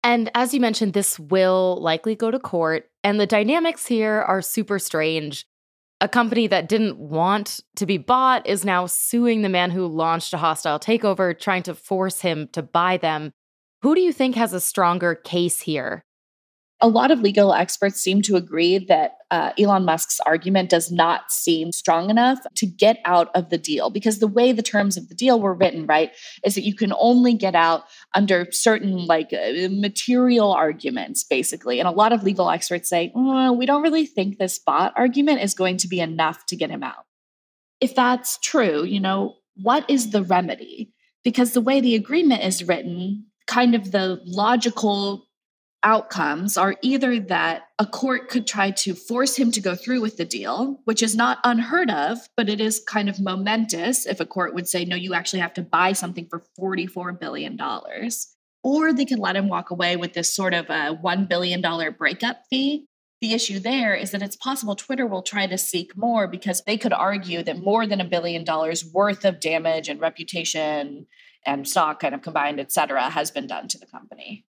And 0.04 0.30
as 0.36 0.54
you 0.54 0.60
mentioned, 0.60 0.94
this 0.94 1.20
will 1.20 1.78
likely 1.82 2.16
go 2.16 2.32
to 2.32 2.40
court. 2.40 2.90
And 3.04 3.20
the 3.20 3.28
dynamics 3.28 3.86
here 3.86 4.22
are 4.28 4.42
super 4.42 4.80
strange. 4.80 5.46
A 6.06 6.08
company 6.08 6.46
that 6.46 6.70
didn't 6.70 7.00
want 7.00 7.62
to 7.78 7.88
be 7.88 7.98
bought 7.98 8.46
is 8.46 8.64
now 8.64 8.86
suing 8.86 9.42
the 9.42 9.50
man 9.50 9.72
who 9.72 9.88
launched 9.88 10.36
a 10.36 10.38
hostile 10.38 10.80
takeover, 10.80 11.34
trying 11.38 11.64
to 11.64 11.74
force 11.74 12.22
him 12.22 12.48
to 12.50 12.62
buy 12.62 12.98
them. 12.98 13.32
Who 13.82 13.96
do 13.96 14.02
you 14.02 14.14
think 14.14 14.36
has 14.36 14.54
a 14.54 14.62
stronger 14.62 15.16
case 15.16 15.62
here? 15.62 16.06
A 16.82 16.90
lot 16.90 17.10
of 17.10 17.22
legal 17.22 17.54
experts 17.54 18.02
seem 18.02 18.22
to 18.24 18.36
agree 18.36 18.78
that 18.78 19.12
uh, 19.32 19.52
Elon 19.58 19.86
Musk's 19.86 20.20
argument 20.26 20.70
does 20.70 20.92
not 20.92 21.32
seem 21.32 21.72
strong 21.72 22.10
enough 22.10 22.40
to 22.56 22.66
get 22.66 23.00
out 23.06 23.30
of 23.34 23.50
the 23.50 23.58
deal 23.58 23.90
because 23.90 24.20
the 24.20 24.28
way 24.28 24.52
the 24.52 24.62
terms 24.62 24.98
of 24.98 25.08
the 25.08 25.16
deal 25.16 25.40
were 25.40 25.54
written, 25.54 25.86
right, 25.86 26.12
is 26.44 26.56
that 26.56 26.66
you 26.66 26.76
can 26.76 26.94
only 27.00 27.34
get 27.34 27.56
out 27.56 27.84
under 28.14 28.48
certain 28.52 29.06
like 29.06 29.32
uh, 29.34 29.70
material 29.70 30.52
arguments, 30.52 31.24
basically. 31.24 31.80
And 31.80 31.88
a 31.88 31.92
lot 31.92 32.12
of 32.12 32.24
legal 32.24 32.50
experts 32.50 32.90
say, 32.90 33.12
mm, 33.16 33.58
we 33.58 33.66
don't 33.66 33.84
really 33.84 34.06
think 34.06 34.38
this 34.38 34.60
bot 34.60 34.94
argument 34.96 35.42
is 35.42 35.54
going 35.54 35.78
to 35.78 35.88
be 35.88 36.02
enough 36.02 36.46
to 36.48 36.56
get 36.56 36.70
him 36.70 36.84
out. 36.84 37.06
If 37.80 37.96
that's 37.96 38.38
true, 38.40 38.84
you 38.84 39.00
know, 39.00 39.36
what 39.56 39.90
is 39.90 40.12
the 40.12 40.24
remedy? 40.24 40.94
Because 41.24 41.54
the 41.54 41.62
way 41.62 41.80
the 41.82 41.96
agreement 41.96 42.44
is 42.44 42.68
written, 42.68 43.26
kind 43.48 43.76
of 43.76 43.92
the 43.92 44.22
logical 44.26 45.25
outcomes 45.86 46.58
are 46.58 46.76
either 46.82 47.20
that 47.20 47.68
a 47.80 47.86
court 47.86 48.28
could 48.28 48.48
try 48.48 48.72
to 48.72 48.96
force 48.96 49.38
him 49.38 49.52
to 49.52 49.62
go 49.62 49.76
through 49.76 50.02
with 50.02 50.18
the 50.18 50.26
deal, 50.26 50.82
which 50.86 51.04
is 51.04 51.16
not 51.16 51.38
unheard 51.44 51.92
of, 51.92 52.18
but 52.36 52.50
it 52.50 52.60
is 52.60 52.84
kind 52.88 53.08
of 53.08 53.22
momentous 53.22 54.06
if 54.06 54.20
a 54.20 54.26
court 54.26 54.56
would 54.56 54.68
say, 54.68 54.84
no, 54.84 54.96
you 54.96 55.14
actually 55.14 55.40
have 55.40 55.54
to 55.54 55.62
buy 55.62 55.94
something 55.94 56.28
for 56.28 56.44
$44 56.60 57.18
billion. 57.20 57.58
Or 58.64 58.92
they 58.92 59.06
could 59.06 59.20
let 59.20 59.36
him 59.36 59.48
walk 59.48 59.70
away 59.70 59.96
with 59.96 60.14
this 60.14 60.34
sort 60.34 60.56
of 60.56 60.66
a 60.66 61.00
$1 61.02 61.30
billion 61.30 61.62
breakup 61.94 62.42
fee. 62.50 62.88
The 63.22 63.34
issue 63.34 63.60
there 63.60 63.94
is 63.94 64.12
that 64.12 64.24
it's 64.24 64.36
possible 64.36 64.76
Twitter 64.76 65.06
will 65.06 65.22
try 65.22 65.46
to 65.46 65.58
seek 65.58 65.96
more 65.96 66.28
because 66.28 66.64
they 66.64 66.78
could 66.78 66.94
argue 66.94 67.44
that 67.44 67.60
more 67.60 67.86
than 67.86 68.02
a 68.02 68.06
billion 68.06 68.44
dollars 68.44 68.84
worth 68.84 69.24
of 69.24 69.40
damage 69.40 69.88
and 69.88 70.02
reputation 70.02 71.06
and 71.46 71.68
stock 71.68 72.00
kind 72.00 72.16
of 72.16 72.24
combined, 72.24 72.60
et 72.60 72.72
cetera, 72.72 73.10
has 73.10 73.30
been 73.30 73.46
done 73.46 73.68
to 73.68 73.78
the 73.78 73.86
company. 73.86 74.46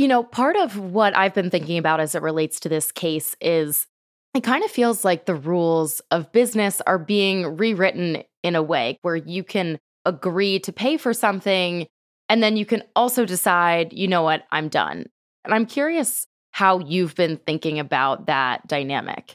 You 0.00 0.08
know, 0.08 0.22
part 0.22 0.56
of 0.56 0.78
what 0.78 1.14
I've 1.14 1.34
been 1.34 1.50
thinking 1.50 1.76
about 1.76 2.00
as 2.00 2.14
it 2.14 2.22
relates 2.22 2.58
to 2.60 2.70
this 2.70 2.90
case 2.90 3.36
is 3.38 3.86
it 4.32 4.42
kind 4.42 4.64
of 4.64 4.70
feels 4.70 5.04
like 5.04 5.26
the 5.26 5.34
rules 5.34 6.00
of 6.10 6.32
business 6.32 6.80
are 6.86 6.96
being 6.96 7.58
rewritten 7.58 8.22
in 8.42 8.56
a 8.56 8.62
way 8.62 8.96
where 9.02 9.16
you 9.16 9.44
can 9.44 9.78
agree 10.06 10.58
to 10.60 10.72
pay 10.72 10.96
for 10.96 11.12
something 11.12 11.86
and 12.30 12.42
then 12.42 12.56
you 12.56 12.64
can 12.64 12.82
also 12.96 13.26
decide, 13.26 13.92
you 13.92 14.08
know 14.08 14.22
what, 14.22 14.46
I'm 14.50 14.68
done. 14.68 15.04
And 15.44 15.52
I'm 15.52 15.66
curious 15.66 16.26
how 16.50 16.78
you've 16.78 17.14
been 17.14 17.36
thinking 17.36 17.78
about 17.78 18.24
that 18.24 18.66
dynamic. 18.66 19.34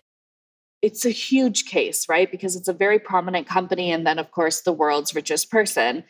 It's 0.82 1.06
a 1.06 1.12
huge 1.12 1.66
case, 1.66 2.10
right? 2.10 2.32
Because 2.32 2.56
it's 2.56 2.68
a 2.68 2.74
very 2.74 2.98
prominent 2.98 3.46
company 3.46 3.92
and 3.92 4.08
then, 4.08 4.18
of 4.18 4.32
course, 4.32 4.62
the 4.62 4.74
world's 4.74 5.14
richest 5.14 5.52
person. 5.52 6.06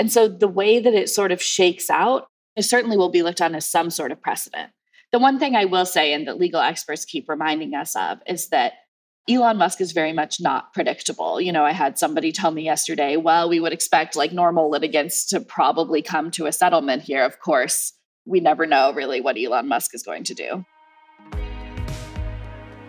And 0.00 0.10
so 0.10 0.26
the 0.26 0.48
way 0.48 0.80
that 0.80 0.94
it 0.94 1.10
sort 1.10 1.30
of 1.30 1.40
shakes 1.40 1.88
out 1.88 2.26
it 2.56 2.62
certainly 2.62 2.96
will 2.96 3.10
be 3.10 3.22
looked 3.22 3.40
on 3.40 3.54
as 3.54 3.66
some 3.66 3.90
sort 3.90 4.12
of 4.12 4.20
precedent. 4.20 4.70
The 5.12 5.18
one 5.18 5.38
thing 5.38 5.56
I 5.56 5.64
will 5.64 5.86
say, 5.86 6.12
and 6.12 6.26
that 6.26 6.38
legal 6.38 6.60
experts 6.60 7.04
keep 7.04 7.28
reminding 7.28 7.74
us 7.74 7.96
of, 7.96 8.18
is 8.26 8.48
that 8.48 8.74
Elon 9.28 9.58
Musk 9.58 9.80
is 9.80 9.92
very 9.92 10.12
much 10.12 10.40
not 10.40 10.72
predictable. 10.72 11.40
You 11.40 11.52
know, 11.52 11.64
I 11.64 11.72
had 11.72 11.98
somebody 11.98 12.32
tell 12.32 12.50
me 12.50 12.62
yesterday, 12.62 13.16
well, 13.16 13.48
we 13.48 13.60
would 13.60 13.72
expect 13.72 14.16
like 14.16 14.32
normal 14.32 14.70
litigants 14.70 15.26
to 15.26 15.40
probably 15.40 16.02
come 16.02 16.30
to 16.32 16.46
a 16.46 16.52
settlement 16.52 17.02
here. 17.02 17.24
Of 17.24 17.38
course, 17.40 17.92
we 18.24 18.40
never 18.40 18.66
know 18.66 18.92
really 18.92 19.20
what 19.20 19.36
Elon 19.38 19.68
Musk 19.68 19.94
is 19.94 20.02
going 20.02 20.24
to 20.24 20.34
do. 20.34 20.64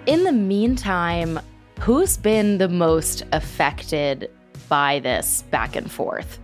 In 0.06 0.24
the 0.24 0.32
meantime, 0.32 1.40
who's 1.80 2.18
been 2.18 2.58
the 2.58 2.70
most 2.70 3.24
affected 3.34 4.32
by 4.68 5.00
this 5.00 5.44
back 5.52 5.76
and 5.76 5.92
forth? 5.92 6.40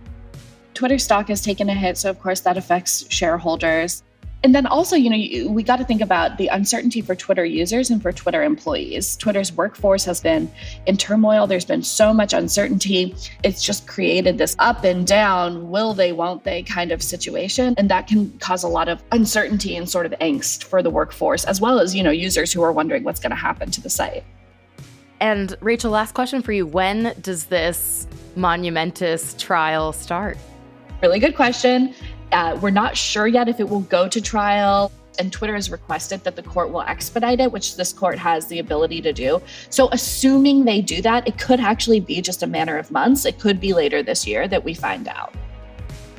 Twitter 0.78 0.96
stock 0.96 1.26
has 1.26 1.40
taken 1.40 1.68
a 1.68 1.74
hit. 1.74 1.98
So, 1.98 2.08
of 2.08 2.20
course, 2.20 2.38
that 2.42 2.56
affects 2.56 3.04
shareholders. 3.12 4.04
And 4.44 4.54
then 4.54 4.64
also, 4.64 4.94
you 4.94 5.10
know, 5.10 5.50
we 5.50 5.64
got 5.64 5.78
to 5.78 5.84
think 5.84 6.00
about 6.00 6.38
the 6.38 6.46
uncertainty 6.46 7.00
for 7.00 7.16
Twitter 7.16 7.44
users 7.44 7.90
and 7.90 8.00
for 8.00 8.12
Twitter 8.12 8.44
employees. 8.44 9.16
Twitter's 9.16 9.52
workforce 9.52 10.04
has 10.04 10.20
been 10.20 10.48
in 10.86 10.96
turmoil. 10.96 11.48
There's 11.48 11.64
been 11.64 11.82
so 11.82 12.14
much 12.14 12.32
uncertainty. 12.32 13.16
It's 13.42 13.60
just 13.60 13.88
created 13.88 14.38
this 14.38 14.54
up 14.60 14.84
and 14.84 15.04
down, 15.04 15.68
will 15.68 15.94
they, 15.94 16.12
won't 16.12 16.44
they 16.44 16.62
kind 16.62 16.92
of 16.92 17.02
situation. 17.02 17.74
And 17.76 17.90
that 17.90 18.06
can 18.06 18.30
cause 18.38 18.62
a 18.62 18.68
lot 18.68 18.88
of 18.88 19.02
uncertainty 19.10 19.74
and 19.74 19.90
sort 19.90 20.06
of 20.06 20.12
angst 20.20 20.62
for 20.62 20.80
the 20.80 20.90
workforce, 20.90 21.44
as 21.44 21.60
well 21.60 21.80
as, 21.80 21.92
you 21.92 22.04
know, 22.04 22.12
users 22.12 22.52
who 22.52 22.62
are 22.62 22.70
wondering 22.70 23.02
what's 23.02 23.18
going 23.18 23.30
to 23.30 23.36
happen 23.36 23.72
to 23.72 23.80
the 23.80 23.90
site. 23.90 24.22
And 25.18 25.56
Rachel, 25.60 25.90
last 25.90 26.14
question 26.14 26.40
for 26.40 26.52
you. 26.52 26.64
When 26.64 27.14
does 27.20 27.46
this 27.46 28.06
monumentous 28.36 29.34
trial 29.34 29.92
start? 29.92 30.38
Really 31.02 31.20
good 31.20 31.36
question. 31.36 31.94
Uh, 32.32 32.58
we're 32.60 32.70
not 32.70 32.96
sure 32.96 33.26
yet 33.26 33.48
if 33.48 33.60
it 33.60 33.68
will 33.68 33.80
go 33.80 34.08
to 34.08 34.20
trial. 34.20 34.92
And 35.18 35.32
Twitter 35.32 35.54
has 35.54 35.68
requested 35.68 36.22
that 36.24 36.36
the 36.36 36.42
court 36.44 36.70
will 36.70 36.82
expedite 36.82 37.40
it, 37.40 37.50
which 37.50 37.76
this 37.76 37.92
court 37.92 38.18
has 38.18 38.46
the 38.46 38.60
ability 38.60 39.00
to 39.00 39.12
do. 39.12 39.42
So, 39.68 39.88
assuming 39.90 40.64
they 40.64 40.80
do 40.80 41.02
that, 41.02 41.26
it 41.26 41.38
could 41.38 41.58
actually 41.58 41.98
be 41.98 42.20
just 42.20 42.44
a 42.44 42.46
matter 42.46 42.78
of 42.78 42.92
months. 42.92 43.24
It 43.24 43.40
could 43.40 43.58
be 43.58 43.72
later 43.72 44.00
this 44.00 44.28
year 44.28 44.46
that 44.46 44.62
we 44.62 44.74
find 44.74 45.08
out. 45.08 45.34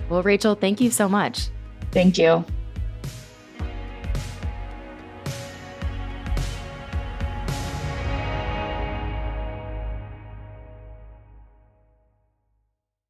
Well, 0.09 0.21
Rachel, 0.21 0.53
thank 0.55 0.81
you 0.81 0.91
so 0.91 1.07
much. 1.07 1.47
Thank 1.91 2.17
you. 2.17 2.43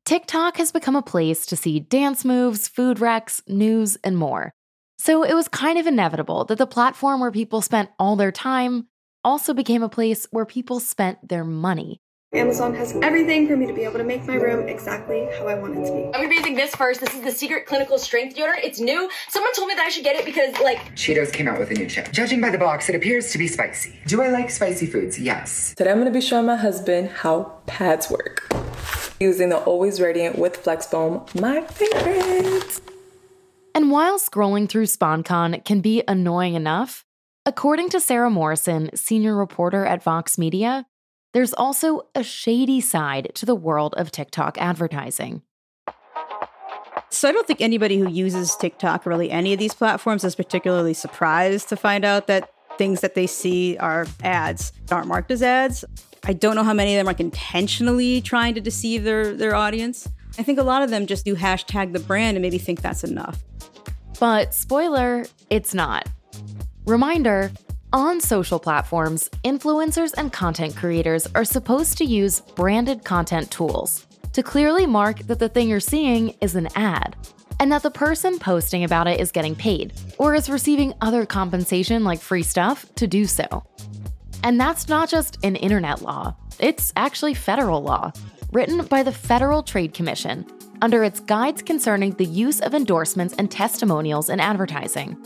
TikTok 0.09 0.57
has 0.57 0.71
become 0.71 0.95
a 0.95 1.03
place 1.03 1.45
to 1.45 1.55
see 1.55 1.79
dance 1.79 2.25
moves, 2.25 2.67
food 2.67 2.99
wrecks, 2.99 3.43
news, 3.47 3.95
and 4.03 4.17
more. 4.17 4.49
So 4.97 5.21
it 5.21 5.35
was 5.35 5.47
kind 5.47 5.77
of 5.77 5.85
inevitable 5.85 6.45
that 6.45 6.57
the 6.57 6.65
platform 6.65 7.21
where 7.21 7.29
people 7.29 7.61
spent 7.61 7.91
all 7.99 8.15
their 8.15 8.31
time 8.31 8.87
also 9.23 9.53
became 9.53 9.83
a 9.83 9.87
place 9.87 10.25
where 10.31 10.47
people 10.47 10.79
spent 10.79 11.29
their 11.29 11.43
money. 11.43 11.99
Amazon 12.33 12.73
has 12.73 12.95
everything 13.03 13.47
for 13.47 13.55
me 13.55 13.67
to 13.67 13.73
be 13.73 13.83
able 13.83 13.99
to 13.99 14.03
make 14.03 14.25
my 14.25 14.33
room 14.33 14.67
exactly 14.67 15.27
how 15.37 15.47
I 15.47 15.53
want 15.53 15.77
it 15.77 15.85
to 15.85 15.91
be. 15.91 16.05
I'm 16.05 16.11
gonna 16.13 16.29
be 16.29 16.37
using 16.37 16.55
this 16.55 16.75
first. 16.75 17.01
This 17.01 17.13
is 17.13 17.21
the 17.21 17.31
Secret 17.31 17.67
Clinical 17.67 17.99
Strength 17.99 18.35
Deodorant. 18.35 18.63
It's 18.63 18.79
new. 18.79 19.11
Someone 19.27 19.53
told 19.53 19.67
me 19.67 19.75
that 19.75 19.85
I 19.85 19.89
should 19.89 20.03
get 20.03 20.15
it 20.15 20.25
because, 20.25 20.59
like, 20.61 20.79
Cheetos 20.95 21.31
came 21.31 21.47
out 21.47 21.59
with 21.59 21.69
a 21.69 21.75
new 21.75 21.85
chip. 21.85 22.11
Judging 22.11 22.41
by 22.41 22.49
the 22.49 22.57
box, 22.57 22.89
it 22.89 22.95
appears 22.95 23.31
to 23.31 23.37
be 23.37 23.47
spicy. 23.47 23.99
Do 24.07 24.23
I 24.23 24.29
like 24.29 24.49
spicy 24.49 24.87
foods? 24.87 25.19
Yes. 25.19 25.75
Today 25.77 25.91
I'm 25.91 25.99
gonna 25.99 26.09
be 26.09 26.19
showing 26.19 26.47
my 26.47 26.55
husband 26.55 27.09
how 27.09 27.59
pads 27.67 28.09
work 28.09 28.49
using 29.19 29.49
the 29.49 29.57
Always 29.57 29.99
Radiant 29.99 30.37
with 30.37 30.57
Flex 30.57 30.85
Foam, 30.85 31.25
my 31.35 31.61
favorite. 31.61 32.81
And 33.75 33.91
while 33.91 34.19
scrolling 34.19 34.67
through 34.67 34.85
SponCon 34.85 35.63
can 35.65 35.81
be 35.81 36.03
annoying 36.07 36.55
enough, 36.55 37.05
according 37.45 37.89
to 37.89 37.99
Sara 37.99 38.29
Morrison, 38.29 38.89
senior 38.95 39.35
reporter 39.35 39.85
at 39.85 40.03
Vox 40.03 40.37
Media, 40.37 40.85
there's 41.33 41.53
also 41.53 42.07
a 42.15 42.23
shady 42.23 42.81
side 42.81 43.31
to 43.35 43.45
the 43.45 43.55
world 43.55 43.93
of 43.95 44.11
TikTok 44.11 44.57
advertising. 44.57 45.43
So 47.11 47.27
I 47.27 47.31
don't 47.31 47.47
think 47.47 47.61
anybody 47.61 47.97
who 47.97 48.09
uses 48.09 48.55
TikTok 48.55 49.05
or 49.05 49.09
really 49.09 49.31
any 49.31 49.53
of 49.53 49.59
these 49.59 49.73
platforms 49.73 50.23
is 50.23 50.35
particularly 50.35 50.93
surprised 50.93 51.69
to 51.69 51.75
find 51.75 52.05
out 52.05 52.27
that 52.27 52.51
things 52.77 53.01
that 53.01 53.15
they 53.15 53.27
see 53.27 53.77
are 53.77 54.07
ads 54.23 54.71
aren't 54.91 55.07
marked 55.07 55.31
as 55.31 55.43
ads. 55.43 55.83
I 56.23 56.33
don't 56.33 56.55
know 56.55 56.63
how 56.63 56.73
many 56.73 56.95
of 56.95 57.05
them 57.05 57.13
are 57.13 57.17
intentionally 57.17 58.21
trying 58.21 58.55
to 58.55 58.61
deceive 58.61 59.03
their 59.03 59.33
their 59.33 59.55
audience. 59.55 60.07
I 60.37 60.43
think 60.43 60.59
a 60.59 60.63
lot 60.63 60.83
of 60.83 60.89
them 60.89 61.05
just 61.05 61.25
do 61.25 61.35
hashtag 61.35 61.93
the 61.93 61.99
brand 61.99 62.37
and 62.37 62.41
maybe 62.41 62.57
think 62.57 62.81
that's 62.81 63.03
enough. 63.03 63.43
But 64.19 64.53
spoiler, 64.53 65.25
it's 65.49 65.73
not. 65.73 66.07
Reminder 66.85 67.51
on 67.91 68.21
social 68.21 68.59
platforms, 68.59 69.29
influencers 69.43 70.13
and 70.15 70.31
content 70.31 70.75
creators 70.75 71.27
are 71.33 71.43
supposed 71.43 71.97
to 71.97 72.05
use 72.05 72.41
branded 72.41 73.03
content 73.03 73.49
tools 73.49 74.05
to 74.33 74.43
clearly 74.43 74.85
mark 74.85 75.19
that 75.21 75.39
the 75.39 75.49
thing 75.49 75.69
you're 75.69 75.79
seeing 75.79 76.35
is 76.39 76.55
an 76.55 76.67
ad 76.75 77.15
and 77.59 77.71
that 77.71 77.81
the 77.81 77.89
person 77.89 78.37
posting 78.37 78.83
about 78.83 79.07
it 79.07 79.19
is 79.19 79.31
getting 79.31 79.55
paid 79.55 79.93
or 80.17 80.35
is 80.35 80.49
receiving 80.49 80.93
other 81.01 81.25
compensation 81.25 82.03
like 82.03 82.19
free 82.21 82.43
stuff 82.43 82.85
to 82.95 83.07
do 83.07 83.25
so. 83.25 83.63
And 84.43 84.59
that's 84.59 84.87
not 84.87 85.09
just 85.09 85.37
an 85.43 85.55
internet 85.55 86.01
law, 86.01 86.35
it's 86.59 86.93
actually 86.95 87.33
federal 87.33 87.81
law, 87.81 88.11
written 88.51 88.85
by 88.85 89.03
the 89.03 89.11
Federal 89.11 89.63
Trade 89.63 89.93
Commission 89.93 90.45
under 90.81 91.03
its 91.03 91.19
guides 91.19 91.61
concerning 91.61 92.11
the 92.11 92.25
use 92.25 92.61
of 92.61 92.73
endorsements 92.73 93.35
and 93.37 93.51
testimonials 93.51 94.29
in 94.29 94.39
advertising. 94.39 95.17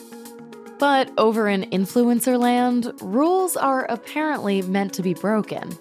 But 0.80 1.12
over 1.18 1.48
in 1.48 1.64
influencer 1.72 2.40
land, 2.40 2.92
rules 3.02 3.56
are 3.56 3.86
apparently 3.86 4.62
meant 4.64 4.94
to 4.94 5.04
be 5.04 5.14
broken. 5.14 5.72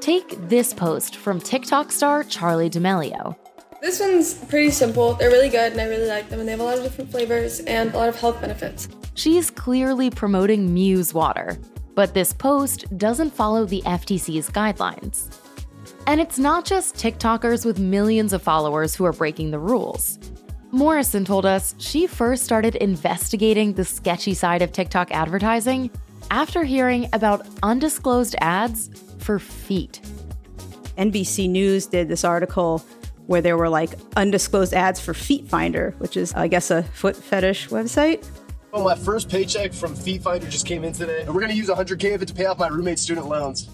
Take 0.00 0.48
this 0.48 0.74
post 0.74 1.16
from 1.16 1.40
TikTok 1.40 1.92
star 1.92 2.24
Charlie 2.24 2.68
D'Amelio. 2.68 3.36
This 3.80 4.00
one's 4.00 4.34
pretty 4.34 4.70
simple. 4.70 5.14
They're 5.14 5.30
really 5.30 5.50
good 5.50 5.72
and 5.72 5.80
I 5.80 5.84
really 5.84 6.08
like 6.08 6.30
them 6.30 6.40
and 6.40 6.48
they 6.48 6.52
have 6.52 6.60
a 6.60 6.64
lot 6.64 6.78
of 6.78 6.84
different 6.84 7.10
flavors 7.10 7.60
and 7.60 7.92
a 7.94 7.96
lot 7.98 8.08
of 8.08 8.16
health 8.16 8.40
benefits. 8.40 8.88
She's 9.14 9.50
clearly 9.50 10.10
promoting 10.10 10.72
Muse 10.72 11.12
water, 11.12 11.58
but 11.94 12.14
this 12.14 12.32
post 12.32 12.84
doesn't 12.98 13.32
follow 13.32 13.64
the 13.64 13.82
FTC's 13.82 14.50
guidelines. 14.50 15.36
And 16.06 16.20
it's 16.20 16.38
not 16.38 16.64
just 16.64 16.96
TikTokers 16.96 17.64
with 17.64 17.78
millions 17.78 18.32
of 18.32 18.42
followers 18.42 18.94
who 18.94 19.04
are 19.04 19.12
breaking 19.12 19.50
the 19.50 19.58
rules. 19.58 20.18
Morrison 20.70 21.24
told 21.24 21.46
us 21.46 21.74
she 21.78 22.06
first 22.06 22.44
started 22.44 22.74
investigating 22.76 23.72
the 23.72 23.84
sketchy 23.84 24.34
side 24.34 24.60
of 24.60 24.72
TikTok 24.72 25.12
advertising 25.12 25.90
after 26.30 26.64
hearing 26.64 27.08
about 27.12 27.46
undisclosed 27.62 28.34
ads 28.40 28.90
for 29.18 29.38
feet. 29.38 30.00
NBC 30.98 31.48
News 31.48 31.86
did 31.86 32.08
this 32.08 32.24
article 32.24 32.84
where 33.26 33.40
there 33.40 33.56
were 33.56 33.68
like 33.68 33.90
undisclosed 34.16 34.74
ads 34.74 35.00
for 35.00 35.14
Feet 35.14 35.48
Finder, 35.48 35.94
which 35.98 36.16
is, 36.16 36.34
I 36.34 36.48
guess, 36.48 36.70
a 36.70 36.82
foot 36.82 37.16
fetish 37.16 37.68
website. 37.68 38.26
Well, 38.74 38.82
my 38.82 38.96
first 38.96 39.28
paycheck 39.28 39.72
from 39.72 39.94
Feet 39.94 40.20
Finder 40.20 40.48
just 40.48 40.66
came 40.66 40.82
in 40.82 40.92
today. 40.92 41.20
And 41.20 41.28
we're 41.28 41.40
going 41.40 41.52
to 41.52 41.56
use 41.56 41.68
100K 41.68 42.16
of 42.16 42.22
it 42.22 42.26
to 42.26 42.34
pay 42.34 42.46
off 42.46 42.58
my 42.58 42.66
roommate's 42.66 43.02
student 43.02 43.28
loans. 43.28 43.68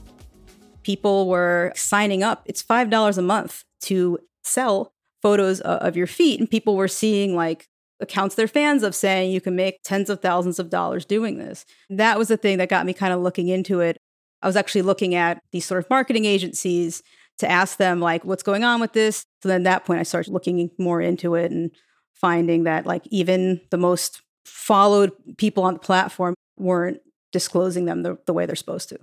People 0.82 1.26
were 1.26 1.72
signing 1.74 2.22
up. 2.22 2.42
It's 2.44 2.62
$5 2.62 3.16
a 3.16 3.22
month 3.22 3.64
to 3.84 4.18
sell 4.44 4.92
photos 5.22 5.62
uh, 5.62 5.78
of 5.80 5.96
your 5.96 6.06
feet. 6.06 6.38
And 6.38 6.50
people 6.50 6.76
were 6.76 6.86
seeing 6.86 7.34
like 7.34 7.66
accounts 8.00 8.34
they're 8.34 8.46
fans 8.46 8.82
of 8.82 8.94
saying 8.94 9.32
you 9.32 9.40
can 9.40 9.56
make 9.56 9.82
tens 9.84 10.10
of 10.10 10.20
thousands 10.20 10.58
of 10.58 10.68
dollars 10.68 11.06
doing 11.06 11.38
this. 11.38 11.64
That 11.88 12.18
was 12.18 12.28
the 12.28 12.36
thing 12.36 12.58
that 12.58 12.68
got 12.68 12.84
me 12.84 12.92
kind 12.92 13.14
of 13.14 13.20
looking 13.20 13.48
into 13.48 13.80
it. 13.80 13.96
I 14.42 14.48
was 14.48 14.56
actually 14.56 14.82
looking 14.82 15.14
at 15.14 15.40
these 15.50 15.64
sort 15.64 15.82
of 15.82 15.88
marketing 15.88 16.26
agencies 16.26 17.02
to 17.38 17.50
ask 17.50 17.78
them 17.78 18.00
like 18.00 18.22
what's 18.26 18.42
going 18.42 18.64
on 18.64 18.82
with 18.82 18.92
this 18.92 19.24
so 19.42 19.48
then 19.48 19.62
at 19.62 19.64
that 19.64 19.86
point 19.86 19.98
i 19.98 20.02
started 20.02 20.30
looking 20.30 20.70
more 20.78 21.00
into 21.00 21.36
it 21.36 21.50
and 21.50 21.70
finding 22.12 22.64
that 22.64 22.84
like 22.84 23.02
even 23.06 23.62
the 23.70 23.78
most 23.78 24.20
followed 24.44 25.12
people 25.36 25.64
on 25.64 25.74
the 25.74 25.80
platform 25.80 26.34
weren't 26.56 27.00
disclosing 27.32 27.84
them 27.84 28.02
the, 28.02 28.18
the 28.26 28.32
way 28.32 28.46
they're 28.46 28.56
supposed 28.56 28.88
to. 28.88 28.98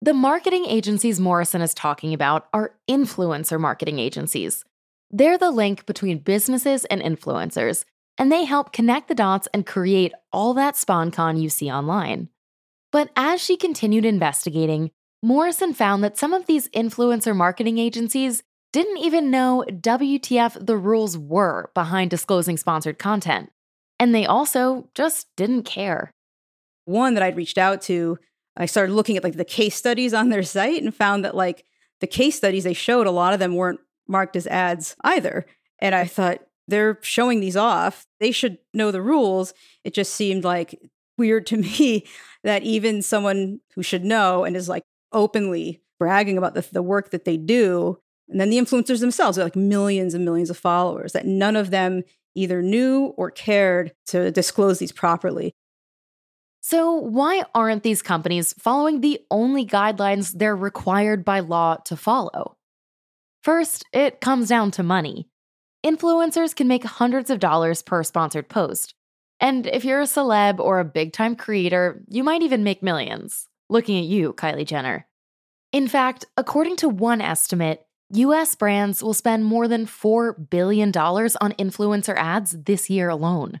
The 0.00 0.14
marketing 0.14 0.64
agencies 0.66 1.18
morrison 1.18 1.60
is 1.60 1.74
talking 1.74 2.14
about 2.14 2.48
are 2.52 2.74
influencer 2.88 3.58
marketing 3.58 3.98
agencies. 3.98 4.64
They're 5.10 5.38
the 5.38 5.50
link 5.50 5.86
between 5.86 6.18
businesses 6.18 6.84
and 6.84 7.02
influencers 7.02 7.84
and 8.16 8.32
they 8.32 8.44
help 8.44 8.72
connect 8.72 9.08
the 9.08 9.14
dots 9.14 9.48
and 9.54 9.66
create 9.66 10.12
all 10.32 10.54
that 10.54 10.74
sponcon 10.74 11.40
you 11.40 11.48
see 11.48 11.70
online. 11.70 12.28
But 12.90 13.10
as 13.16 13.40
she 13.40 13.56
continued 13.56 14.04
investigating 14.04 14.90
Morrison 15.22 15.74
found 15.74 16.04
that 16.04 16.16
some 16.16 16.32
of 16.32 16.46
these 16.46 16.68
influencer 16.68 17.34
marketing 17.34 17.78
agencies 17.78 18.44
didn't 18.72 18.98
even 18.98 19.32
know 19.32 19.64
WTF 19.68 20.64
the 20.64 20.76
rules 20.76 21.18
were 21.18 21.70
behind 21.74 22.10
disclosing 22.10 22.56
sponsored 22.56 23.00
content. 23.00 23.50
And 23.98 24.14
they 24.14 24.26
also 24.26 24.88
just 24.94 25.26
didn't 25.36 25.64
care. 25.64 26.12
One 26.84 27.14
that 27.14 27.22
I'd 27.22 27.36
reached 27.36 27.58
out 27.58 27.82
to, 27.82 28.18
I 28.56 28.66
started 28.66 28.92
looking 28.92 29.16
at 29.16 29.24
like 29.24 29.36
the 29.36 29.44
case 29.44 29.74
studies 29.74 30.14
on 30.14 30.28
their 30.28 30.42
site 30.42 30.82
and 30.82 30.94
found 30.94 31.24
that 31.24 31.34
like 31.34 31.64
the 32.00 32.06
case 32.06 32.36
studies 32.36 32.64
they 32.64 32.74
showed, 32.74 33.06
a 33.06 33.10
lot 33.10 33.32
of 33.32 33.40
them 33.40 33.54
weren't 33.54 33.80
marked 34.06 34.36
as 34.36 34.46
ads 34.46 34.96
either. 35.04 35.46
And 35.80 35.94
I 35.94 36.06
thought, 36.06 36.40
they're 36.68 36.98
showing 37.00 37.40
these 37.40 37.56
off. 37.56 38.06
They 38.20 38.30
should 38.30 38.58
know 38.72 38.90
the 38.90 39.02
rules. 39.02 39.54
It 39.84 39.94
just 39.94 40.14
seemed 40.14 40.44
like 40.44 40.78
weird 41.16 41.46
to 41.46 41.56
me 41.56 42.06
that 42.44 42.62
even 42.62 43.02
someone 43.02 43.60
who 43.74 43.82
should 43.82 44.04
know 44.04 44.44
and 44.44 44.54
is 44.54 44.68
like 44.68 44.84
openly 45.12 45.80
bragging 45.98 46.38
about 46.38 46.54
the, 46.54 46.66
the 46.70 46.82
work 46.82 47.10
that 47.10 47.24
they 47.24 47.36
do. 47.36 47.98
And 48.28 48.38
then 48.38 48.50
the 48.50 48.58
influencers 48.58 49.00
themselves 49.00 49.38
are 49.38 49.44
like 49.44 49.56
millions 49.56 50.14
and 50.14 50.24
millions 50.24 50.50
of 50.50 50.58
followers 50.58 51.12
that 51.12 51.26
none 51.26 51.56
of 51.56 51.70
them 51.70 52.04
either 52.34 52.62
knew 52.62 53.14
or 53.16 53.30
cared 53.30 53.92
to 54.06 54.30
disclose 54.30 54.78
these 54.78 54.92
properly. 54.92 55.54
So, 56.60 56.92
why 56.92 57.44
aren't 57.54 57.82
these 57.82 58.02
companies 58.02 58.52
following 58.58 59.00
the 59.00 59.20
only 59.30 59.64
guidelines 59.64 60.32
they're 60.32 60.56
required 60.56 61.24
by 61.24 61.40
law 61.40 61.76
to 61.86 61.96
follow? 61.96 62.56
First, 63.42 63.84
it 63.92 64.20
comes 64.20 64.48
down 64.48 64.72
to 64.72 64.82
money. 64.82 65.28
Influencers 65.86 66.54
can 66.54 66.68
make 66.68 66.84
hundreds 66.84 67.30
of 67.30 67.38
dollars 67.38 67.82
per 67.82 68.02
sponsored 68.02 68.48
post. 68.48 68.94
And 69.40 69.66
if 69.66 69.84
you're 69.84 70.00
a 70.00 70.04
celeb 70.04 70.58
or 70.58 70.80
a 70.80 70.84
big 70.84 71.12
time 71.12 71.36
creator, 71.36 72.02
you 72.08 72.24
might 72.24 72.42
even 72.42 72.64
make 72.64 72.82
millions. 72.82 73.48
Looking 73.70 73.98
at 73.98 74.04
you, 74.04 74.32
Kylie 74.32 74.66
Jenner. 74.66 75.06
In 75.72 75.86
fact, 75.86 76.24
according 76.36 76.76
to 76.76 76.88
one 76.88 77.20
estimate, 77.20 77.86
US 78.10 78.54
brands 78.54 79.02
will 79.02 79.14
spend 79.14 79.44
more 79.44 79.68
than 79.68 79.86
$4 79.86 80.48
billion 80.48 80.88
on 80.88 81.52
influencer 81.52 82.16
ads 82.16 82.52
this 82.52 82.88
year 82.88 83.08
alone. 83.08 83.60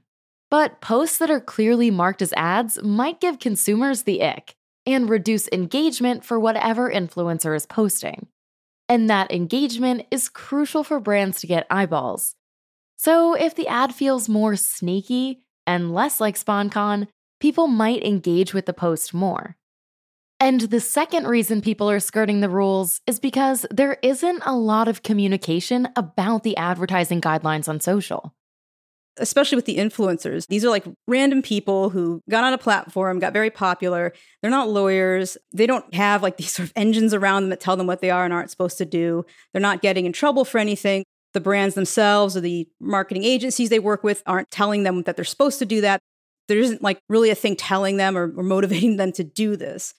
But 0.50 0.80
posts 0.80 1.18
that 1.18 1.30
are 1.30 1.40
clearly 1.40 1.90
marked 1.90 2.22
as 2.22 2.32
ads 2.34 2.82
might 2.82 3.20
give 3.20 3.38
consumers 3.38 4.02
the 4.02 4.22
ick 4.22 4.54
and 4.86 5.10
reduce 5.10 5.48
engagement 5.52 6.24
for 6.24 6.40
whatever 6.40 6.90
influencer 6.90 7.54
is 7.54 7.66
posting. 7.66 8.26
And 8.88 9.10
that 9.10 9.30
engagement 9.30 10.06
is 10.10 10.30
crucial 10.30 10.82
for 10.82 10.98
brands 10.98 11.40
to 11.40 11.46
get 11.46 11.66
eyeballs. 11.70 12.34
So 12.96 13.34
if 13.34 13.54
the 13.54 13.68
ad 13.68 13.94
feels 13.94 14.30
more 14.30 14.56
sneaky 14.56 15.42
and 15.66 15.92
less 15.92 16.20
like 16.20 16.38
SponCon, 16.38 17.08
people 17.38 17.66
might 17.66 18.02
engage 18.02 18.54
with 18.54 18.64
the 18.64 18.72
post 18.72 19.12
more. 19.12 19.56
And 20.40 20.60
the 20.60 20.80
second 20.80 21.26
reason 21.26 21.60
people 21.60 21.90
are 21.90 21.98
skirting 21.98 22.40
the 22.40 22.48
rules 22.48 23.00
is 23.06 23.18
because 23.18 23.66
there 23.70 23.98
isn't 24.02 24.42
a 24.46 24.54
lot 24.54 24.86
of 24.86 25.02
communication 25.02 25.88
about 25.96 26.44
the 26.44 26.56
advertising 26.56 27.20
guidelines 27.20 27.68
on 27.68 27.80
social. 27.80 28.34
Especially 29.18 29.56
with 29.56 29.64
the 29.64 29.78
influencers. 29.78 30.46
These 30.46 30.64
are 30.64 30.70
like 30.70 30.84
random 31.08 31.42
people 31.42 31.90
who 31.90 32.22
got 32.30 32.44
on 32.44 32.52
a 32.52 32.58
platform, 32.58 33.18
got 33.18 33.32
very 33.32 33.50
popular. 33.50 34.12
They're 34.40 34.50
not 34.50 34.68
lawyers. 34.68 35.36
They 35.52 35.66
don't 35.66 35.92
have 35.92 36.22
like 36.22 36.36
these 36.38 36.52
sort 36.52 36.68
of 36.68 36.72
engines 36.76 37.12
around 37.12 37.42
them 37.42 37.50
that 37.50 37.60
tell 37.60 37.76
them 37.76 37.88
what 37.88 38.00
they 38.00 38.10
are 38.10 38.24
and 38.24 38.32
aren't 38.32 38.50
supposed 38.50 38.78
to 38.78 38.84
do. 38.84 39.24
They're 39.52 39.60
not 39.60 39.82
getting 39.82 40.06
in 40.06 40.12
trouble 40.12 40.44
for 40.44 40.58
anything. 40.58 41.04
The 41.34 41.40
brands 41.40 41.74
themselves 41.74 42.36
or 42.36 42.40
the 42.40 42.68
marketing 42.80 43.24
agencies 43.24 43.70
they 43.70 43.80
work 43.80 44.04
with 44.04 44.22
aren't 44.24 44.52
telling 44.52 44.84
them 44.84 45.02
that 45.02 45.16
they're 45.16 45.24
supposed 45.24 45.58
to 45.58 45.66
do 45.66 45.80
that. 45.80 46.00
There 46.46 46.58
isn't 46.58 46.80
like 46.80 47.00
really 47.08 47.30
a 47.30 47.34
thing 47.34 47.56
telling 47.56 47.96
them 47.96 48.16
or, 48.16 48.32
or 48.36 48.44
motivating 48.44 48.98
them 48.98 49.10
to 49.12 49.24
do 49.24 49.56
this. 49.56 49.94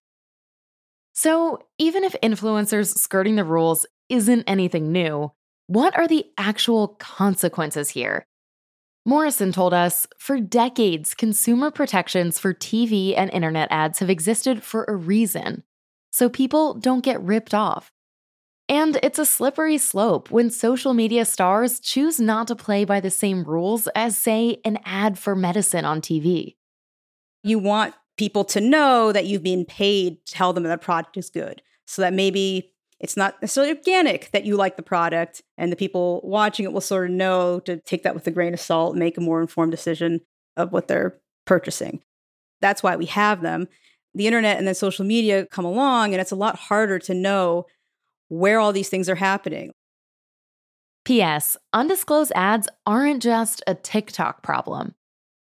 So, 1.21 1.60
even 1.77 2.05
if 2.05 2.15
influencers 2.23 2.97
skirting 2.97 3.36
the 3.36 3.43
rules 3.43 3.86
isn't 4.08 4.45
anything 4.47 4.93
new, 4.93 5.34
what 5.67 5.93
are 5.97 6.08
the 6.08 6.25
actual 6.38 6.95
consequences 6.97 7.89
here? 7.89 8.25
Morrison 9.05 9.51
told 9.51 9.73
us 9.73 10.08
for 10.17 10.39
decades, 10.39 11.13
consumer 11.13 11.71
protections 11.71 12.39
for 12.39 12.53
TV 12.53 13.15
and 13.17 13.29
internet 13.32 13.67
ads 13.69 13.99
have 13.99 14.10
existed 14.10 14.63
for 14.63 14.86
a 14.86 14.95
reason, 14.95 15.63
so 16.10 16.29
people 16.29 16.75
don't 16.75 17.03
get 17.03 17.21
ripped 17.21 17.53
off. 17.53 17.91
And 18.69 18.97
it's 19.03 19.19
a 19.19 19.25
slippery 19.25 19.77
slope 19.77 20.32
when 20.32 20.49
social 20.49 20.93
media 20.93 21.25
stars 21.25 21.82
choose 21.82 22.21
not 22.21 22.47
to 22.47 22.55
play 22.55 22.86
by 22.86 23.01
the 23.01 23.12
same 23.12 23.43
rules 23.43 23.89
as, 23.93 24.17
say, 24.17 24.62
an 24.63 24.79
ad 24.86 25.19
for 25.19 25.36
medicine 25.36 25.84
on 25.84 25.99
TV. 25.99 26.55
You 27.43 27.60
want 27.60 27.93
people 28.19 28.43
to 28.43 28.60
know 28.60 29.13
that 29.13 29.25
you've 29.25 29.41
been 29.41 29.63
paid 29.63 30.23
to 30.25 30.34
tell 30.34 30.51
them 30.51 30.63
that 30.63 30.69
the 30.69 30.77
product 30.77 31.15
is 31.15 31.29
good. 31.29 31.62
so 31.86 32.03
that 32.03 32.13
maybe 32.13 32.71
it's 32.99 33.17
not 33.17 33.41
necessarily 33.41 33.73
organic 33.73 34.29
that 34.32 34.45
you 34.45 34.55
like 34.55 34.75
the 34.75 34.84
product 34.84 35.41
and 35.58 35.71
the 35.71 35.75
people 35.75 36.21
watching 36.23 36.65
it 36.65 36.71
will 36.71 36.82
sort 36.82 37.10
of 37.10 37.15
know 37.15 37.60
to 37.62 37.77
take 37.77 38.03
that 38.03 38.13
with 38.13 38.27
a 38.27 38.32
grain 38.32 38.53
of 38.53 38.60
salt 38.60 38.91
and 38.91 38.99
make 38.99 39.17
a 39.17 39.21
more 39.21 39.41
informed 39.41 39.71
decision 39.71 40.21
of 40.55 40.71
what 40.71 40.88
they're 40.88 41.17
purchasing. 41.45 42.03
That's 42.62 42.84
why 42.84 42.95
we 42.95 43.08
have 43.08 43.41
them. 43.41 43.67
The 44.13 44.27
internet 44.27 44.58
and 44.58 44.67
then 44.67 44.75
social 44.75 45.05
media 45.05 45.47
come 45.47 45.65
along, 45.65 46.13
and 46.13 46.21
it's 46.21 46.32
a 46.32 46.36
lot 46.36 46.58
harder 46.58 46.99
to 46.99 47.13
know 47.13 47.65
where 48.27 48.60
all 48.60 48.73
these 48.73 48.89
things 48.89 49.10
are 49.10 49.15
happening. 49.15 49.71
P.S. 51.05 51.58
Undisclosed 51.73 52.34
ads 52.36 52.67
aren't 52.86 53.23
just 53.23 53.63
a 53.65 53.73
TikTok 53.73 54.43
problem. 54.43 54.93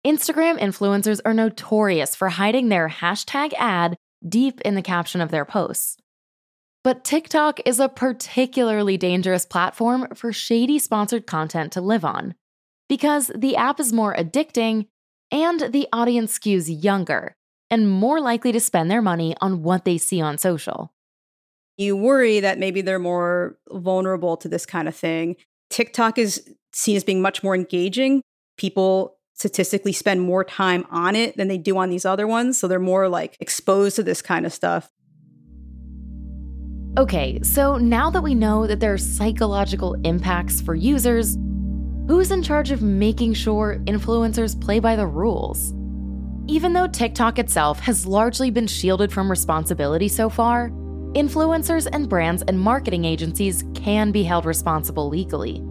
Instagram 0.06 0.58
influencers 0.58 1.20
are 1.26 1.34
notorious 1.34 2.16
for 2.16 2.30
hiding 2.30 2.70
their 2.70 2.88
hashtag 2.88 3.54
ad 3.58 3.98
deep 4.28 4.62
in 4.62 4.76
the 4.76 4.82
caption 4.82 5.20
of 5.20 5.30
their 5.30 5.44
posts. 5.44 5.98
But 6.86 7.04
TikTok 7.04 7.60
is 7.66 7.82
a 7.82 7.90
particularly 7.90 8.96
dangerous 8.96 9.46
platform 9.46 10.08
for 10.16 10.32
shady 10.32 10.80
sponsored 10.80 11.28
content 11.28 11.74
to 11.74 11.82
live 11.82 12.06
on 12.06 12.36
because 12.88 13.30
the 13.36 13.58
app 13.58 13.80
is 13.82 13.92
more 13.92 14.16
addicting 14.16 14.88
and 15.32 15.72
the 15.74 15.88
audience 15.92 16.40
skews 16.40 16.84
younger 16.84 17.36
and 17.70 17.90
more 17.90 18.22
likely 18.22 18.54
to 18.54 18.60
spend 18.62 18.90
their 18.90 19.02
money 19.02 19.36
on 19.42 19.64
what 19.64 19.84
they 19.84 19.98
see 19.98 20.22
on 20.22 20.38
social. 20.38 20.94
You 21.78 21.98
worry 21.98 22.40
that 22.40 22.58
maybe 22.58 22.82
they're 22.82 23.00
more 23.00 23.58
vulnerable 23.70 24.38
to 24.38 24.48
this 24.48 24.66
kind 24.66 24.88
of 24.88 24.96
thing. 24.96 25.36
TikTok 25.70 26.18
is 26.18 26.50
seen 26.74 26.96
as 26.96 27.04
being 27.04 27.22
much 27.22 27.44
more 27.44 27.54
engaging. 27.54 28.22
People 28.58 29.19
statistically 29.40 29.94
spend 29.94 30.20
more 30.20 30.44
time 30.44 30.86
on 30.92 31.16
it 31.16 31.38
than 31.38 31.48
they 31.48 31.58
do 31.58 31.78
on 31.78 31.90
these 31.90 32.06
other 32.06 32.28
ones. 32.28 32.60
So 32.60 32.68
they're 32.68 32.78
more 32.78 33.08
like 33.08 33.38
exposed 33.40 33.96
to 33.96 34.04
this 34.04 34.22
kind 34.22 34.46
of 34.46 34.52
stuff. 34.52 34.92
Okay, 36.98 37.40
so 37.42 37.78
now 37.78 38.10
that 38.10 38.22
we 38.22 38.36
know 38.36 38.68
that 38.68 38.82
there 38.82 38.92
are 38.92 38.98
psychological 38.98 39.94
impacts 40.04 40.60
for 40.60 40.76
users, 40.76 41.38
who's 42.08 42.32
in 42.32 42.44
charge 42.44 42.72
of 42.72 42.82
making 42.82 43.34
sure 43.34 43.78
influencers 43.86 44.60
play 44.60 44.80
by 44.80 44.98
the 44.98 45.08
rules? 45.08 45.74
Even 46.48 46.74
though 46.74 46.88
TikTok 46.88 47.40
itself 47.40 47.80
has 47.80 48.06
largely 48.06 48.50
been 48.50 48.68
shielded 48.68 49.14
from 49.14 49.30
responsibility 49.30 50.10
so 50.10 50.30
far, 50.30 50.70
influencers 51.14 51.88
and 51.94 52.10
brands 52.10 52.44
and 52.48 52.60
marketing 52.60 53.06
agencies 53.06 53.64
can 53.74 54.12
be 54.12 54.24
held 54.24 54.46
responsible 54.46 55.08
legally. 55.08 55.64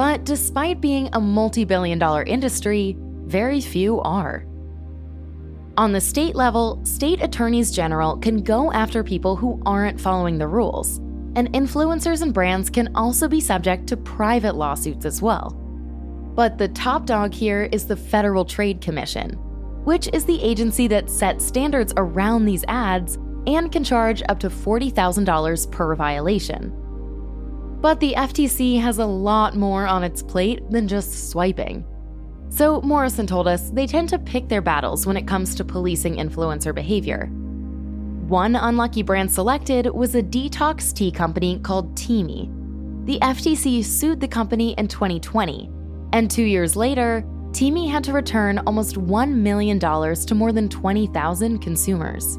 But 0.00 0.24
despite 0.24 0.80
being 0.80 1.10
a 1.12 1.20
multi 1.20 1.66
billion 1.66 1.98
dollar 1.98 2.22
industry, 2.22 2.96
very 3.26 3.60
few 3.60 4.00
are. 4.00 4.46
On 5.76 5.92
the 5.92 6.00
state 6.00 6.34
level, 6.34 6.80
state 6.86 7.22
attorneys 7.22 7.70
general 7.70 8.16
can 8.16 8.42
go 8.42 8.72
after 8.72 9.04
people 9.04 9.36
who 9.36 9.60
aren't 9.66 10.00
following 10.00 10.38
the 10.38 10.46
rules, 10.46 10.96
and 11.36 11.52
influencers 11.52 12.22
and 12.22 12.32
brands 12.32 12.70
can 12.70 12.88
also 12.94 13.28
be 13.28 13.42
subject 13.42 13.86
to 13.88 13.96
private 13.98 14.54
lawsuits 14.54 15.04
as 15.04 15.20
well. 15.20 15.50
But 16.34 16.56
the 16.56 16.68
top 16.68 17.04
dog 17.04 17.34
here 17.34 17.68
is 17.70 17.84
the 17.84 17.94
Federal 17.94 18.46
Trade 18.46 18.80
Commission, 18.80 19.32
which 19.84 20.08
is 20.14 20.24
the 20.24 20.42
agency 20.42 20.88
that 20.88 21.10
sets 21.10 21.44
standards 21.44 21.92
around 21.98 22.46
these 22.46 22.64
ads 22.68 23.18
and 23.46 23.70
can 23.70 23.84
charge 23.84 24.22
up 24.30 24.40
to 24.40 24.48
$40,000 24.48 25.70
per 25.70 25.94
violation. 25.94 26.79
But 27.80 27.98
the 28.00 28.14
FTC 28.14 28.80
has 28.80 28.98
a 28.98 29.06
lot 29.06 29.56
more 29.56 29.86
on 29.86 30.04
its 30.04 30.22
plate 30.22 30.62
than 30.70 30.86
just 30.86 31.30
swiping. 31.30 31.84
So, 32.50 32.80
Morrison 32.82 33.26
told 33.26 33.46
us 33.46 33.70
they 33.70 33.86
tend 33.86 34.08
to 34.08 34.18
pick 34.18 34.48
their 34.48 34.60
battles 34.60 35.06
when 35.06 35.16
it 35.16 35.26
comes 35.26 35.54
to 35.54 35.64
policing 35.64 36.16
influencer 36.16 36.74
behavior. 36.74 37.30
One 38.26 38.54
unlucky 38.54 39.02
brand 39.02 39.30
selected 39.30 39.86
was 39.86 40.14
a 40.14 40.22
detox 40.22 40.92
tea 40.92 41.10
company 41.10 41.58
called 41.60 41.94
Teami. 41.94 42.48
The 43.06 43.18
FTC 43.20 43.84
sued 43.84 44.20
the 44.20 44.28
company 44.28 44.74
in 44.78 44.88
2020, 44.88 45.70
and 46.12 46.30
two 46.30 46.42
years 46.42 46.76
later, 46.76 47.24
Teami 47.52 47.90
had 47.90 48.04
to 48.04 48.12
return 48.12 48.58
almost 48.58 48.96
$1 48.96 49.34
million 49.34 49.80
to 49.80 50.34
more 50.34 50.52
than 50.52 50.68
20,000 50.68 51.58
consumers. 51.58 52.38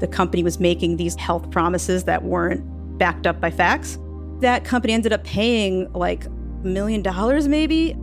The 0.00 0.08
company 0.10 0.42
was 0.42 0.60
making 0.60 0.96
these 0.96 1.14
health 1.16 1.50
promises 1.50 2.04
that 2.04 2.22
weren't 2.22 2.62
backed 2.98 3.26
up 3.26 3.40
by 3.40 3.50
facts. 3.50 3.98
That 4.40 4.64
company 4.64 4.92
ended 4.92 5.12
up 5.12 5.24
paying 5.24 5.92
like 5.92 6.26
a 6.26 6.30
million 6.66 7.02
dollars, 7.02 7.48
maybe, 7.48 7.94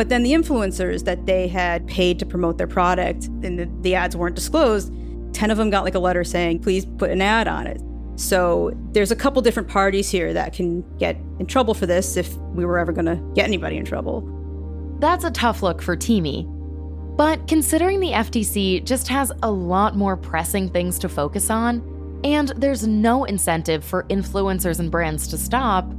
but 0.00 0.08
then 0.08 0.22
the 0.22 0.32
influencers 0.32 1.04
that 1.04 1.26
they 1.26 1.48
had 1.48 1.86
paid 1.86 2.18
to 2.20 2.26
promote 2.26 2.58
their 2.58 2.66
product 2.66 3.26
and 3.26 3.58
the, 3.58 3.70
the 3.82 3.94
ads 3.94 4.16
weren't 4.16 4.34
disclosed, 4.34 4.92
10 5.32 5.50
of 5.50 5.58
them 5.58 5.70
got 5.70 5.84
like 5.84 5.94
a 5.94 5.98
letter 5.98 6.24
saying, 6.24 6.60
please 6.60 6.86
put 6.98 7.10
an 7.10 7.20
ad 7.20 7.48
on 7.48 7.66
it. 7.66 7.80
So 8.16 8.72
there's 8.92 9.10
a 9.10 9.16
couple 9.16 9.40
different 9.42 9.68
parties 9.68 10.10
here 10.10 10.32
that 10.32 10.52
can 10.52 10.82
get 10.98 11.16
in 11.38 11.46
trouble 11.46 11.74
for 11.74 11.86
this 11.86 12.16
if 12.16 12.36
we 12.36 12.64
were 12.64 12.78
ever 12.78 12.92
going 12.92 13.06
to 13.06 13.16
get 13.34 13.46
anybody 13.46 13.76
in 13.76 13.84
trouble. 13.84 14.26
That's 15.00 15.24
a 15.24 15.30
tough 15.30 15.62
look 15.62 15.80
for 15.80 15.96
Teami. 15.96 16.46
But 17.16 17.46
considering 17.48 18.00
the 18.00 18.12
FTC 18.12 18.84
just 18.84 19.08
has 19.08 19.32
a 19.42 19.50
lot 19.50 19.96
more 19.96 20.16
pressing 20.16 20.70
things 20.70 20.98
to 21.00 21.08
focus 21.08 21.50
on, 21.50 21.82
and 22.24 22.48
there's 22.56 22.86
no 22.86 23.24
incentive 23.24 23.84
for 23.84 24.04
influencers 24.04 24.78
and 24.78 24.90
brands 24.90 25.26
to 25.28 25.38
stop, 25.38 25.92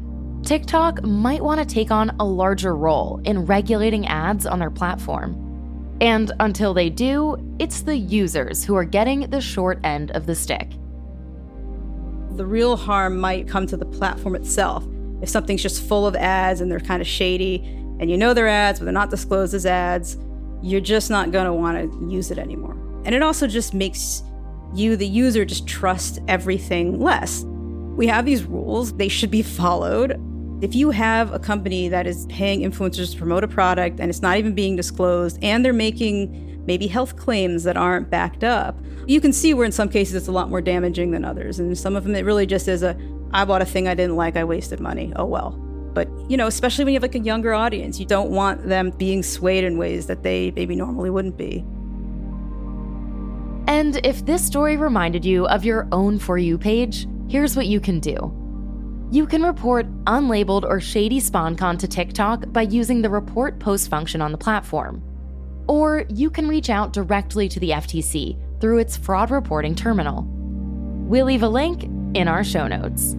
TikTok 0.43 1.03
might 1.03 1.43
want 1.43 1.59
to 1.59 1.73
take 1.73 1.91
on 1.91 2.15
a 2.19 2.25
larger 2.25 2.75
role 2.75 3.21
in 3.25 3.45
regulating 3.45 4.07
ads 4.07 4.45
on 4.45 4.59
their 4.59 4.71
platform. 4.71 5.97
And 6.01 6.31
until 6.39 6.73
they 6.73 6.89
do, 6.89 7.37
it's 7.59 7.81
the 7.81 7.95
users 7.95 8.63
who 8.63 8.75
are 8.75 8.85
getting 8.85 9.29
the 9.29 9.41
short 9.41 9.79
end 9.83 10.11
of 10.11 10.25
the 10.25 10.33
stick. 10.33 10.71
The 12.31 12.45
real 12.45 12.75
harm 12.75 13.19
might 13.19 13.47
come 13.47 13.67
to 13.67 13.77
the 13.77 13.85
platform 13.85 14.35
itself. 14.35 14.83
If 15.21 15.29
something's 15.29 15.61
just 15.61 15.83
full 15.83 16.07
of 16.07 16.15
ads 16.15 16.61
and 16.61 16.71
they're 16.71 16.79
kind 16.79 17.01
of 17.01 17.07
shady, 17.07 17.57
and 17.99 18.09
you 18.09 18.17
know 18.17 18.33
they're 18.33 18.47
ads, 18.47 18.79
but 18.79 18.85
they're 18.85 18.93
not 18.93 19.11
disclosed 19.11 19.53
as 19.53 19.67
ads, 19.67 20.17
you're 20.63 20.81
just 20.81 21.11
not 21.11 21.31
going 21.31 21.45
to 21.45 21.53
want 21.53 21.91
to 21.91 22.11
use 22.11 22.31
it 22.31 22.39
anymore. 22.39 22.73
And 23.05 23.13
it 23.13 23.21
also 23.21 23.45
just 23.45 23.75
makes 23.75 24.23
you, 24.73 24.95
the 24.95 25.07
user, 25.07 25.45
just 25.45 25.67
trust 25.67 26.19
everything 26.27 26.99
less. 26.99 27.43
We 27.95 28.07
have 28.07 28.25
these 28.25 28.43
rules, 28.43 28.93
they 28.93 29.07
should 29.07 29.31
be 29.31 29.41
followed. 29.41 30.19
If 30.63 30.75
you 30.75 30.91
have 30.91 31.33
a 31.33 31.39
company 31.39 31.87
that 31.89 32.07
is 32.07 32.25
paying 32.27 32.61
influencers 32.61 33.11
to 33.11 33.17
promote 33.17 33.43
a 33.43 33.47
product 33.47 33.99
and 33.99 34.09
it's 34.09 34.21
not 34.21 34.37
even 34.37 34.53
being 34.53 34.75
disclosed, 34.75 35.39
and 35.41 35.65
they're 35.65 35.73
making 35.73 36.63
maybe 36.65 36.87
health 36.87 37.15
claims 37.15 37.63
that 37.63 37.77
aren't 37.77 38.09
backed 38.09 38.43
up, 38.43 38.77
you 39.07 39.19
can 39.19 39.33
see 39.33 39.53
where 39.53 39.65
in 39.65 39.71
some 39.71 39.89
cases 39.89 40.13
it's 40.15 40.27
a 40.27 40.31
lot 40.31 40.49
more 40.49 40.61
damaging 40.61 41.11
than 41.11 41.25
others. 41.25 41.59
And 41.59 41.75
some 41.77 41.95
of 41.95 42.03
them, 42.03 42.15
it 42.15 42.23
really 42.23 42.45
just 42.45 42.67
is 42.67 42.83
a 42.83 42.95
I 43.33 43.45
bought 43.45 43.61
a 43.61 43.65
thing 43.65 43.87
I 43.87 43.95
didn't 43.95 44.15
like, 44.17 44.35
I 44.35 44.43
wasted 44.43 44.79
money. 44.79 45.13
Oh 45.15 45.25
well. 45.25 45.51
But, 45.93 46.07
you 46.29 46.37
know, 46.37 46.47
especially 46.47 46.85
when 46.85 46.93
you 46.93 46.97
have 46.97 47.03
like 47.03 47.15
a 47.15 47.19
younger 47.19 47.53
audience, 47.53 47.99
you 47.99 48.05
don't 48.05 48.29
want 48.31 48.67
them 48.67 48.91
being 48.91 49.23
swayed 49.23 49.63
in 49.63 49.77
ways 49.77 50.07
that 50.07 50.23
they 50.23 50.51
maybe 50.51 50.75
normally 50.75 51.09
wouldn't 51.09 51.37
be. 51.37 51.65
And 53.67 54.05
if 54.05 54.25
this 54.25 54.45
story 54.45 54.77
reminded 54.77 55.23
you 55.23 55.47
of 55.47 55.63
your 55.63 55.87
own 55.91 56.19
For 56.19 56.37
You 56.37 56.57
page, 56.57 57.07
here's 57.29 57.55
what 57.55 57.67
you 57.67 57.79
can 57.79 57.99
do. 57.99 58.37
You 59.11 59.25
can 59.25 59.43
report 59.43 59.87
unlabeled 60.05 60.63
or 60.63 60.79
shady 60.79 61.19
SponCon 61.19 61.77
to 61.79 61.87
TikTok 61.87 62.51
by 62.51 62.61
using 62.63 63.01
the 63.01 63.09
report 63.09 63.59
post 63.59 63.89
function 63.89 64.21
on 64.21 64.31
the 64.31 64.37
platform. 64.37 65.03
Or 65.67 66.05
you 66.09 66.29
can 66.29 66.47
reach 66.47 66.69
out 66.69 66.93
directly 66.93 67.49
to 67.49 67.59
the 67.59 67.71
FTC 67.71 68.39
through 68.61 68.77
its 68.77 68.97
fraud 68.97 69.31
reporting 69.31 69.75
terminal. 69.75 70.23
We'll 71.07 71.25
leave 71.25 71.43
a 71.43 71.49
link 71.49 71.83
in 72.15 72.27
our 72.27 72.43
show 72.43 72.67
notes. 72.67 73.15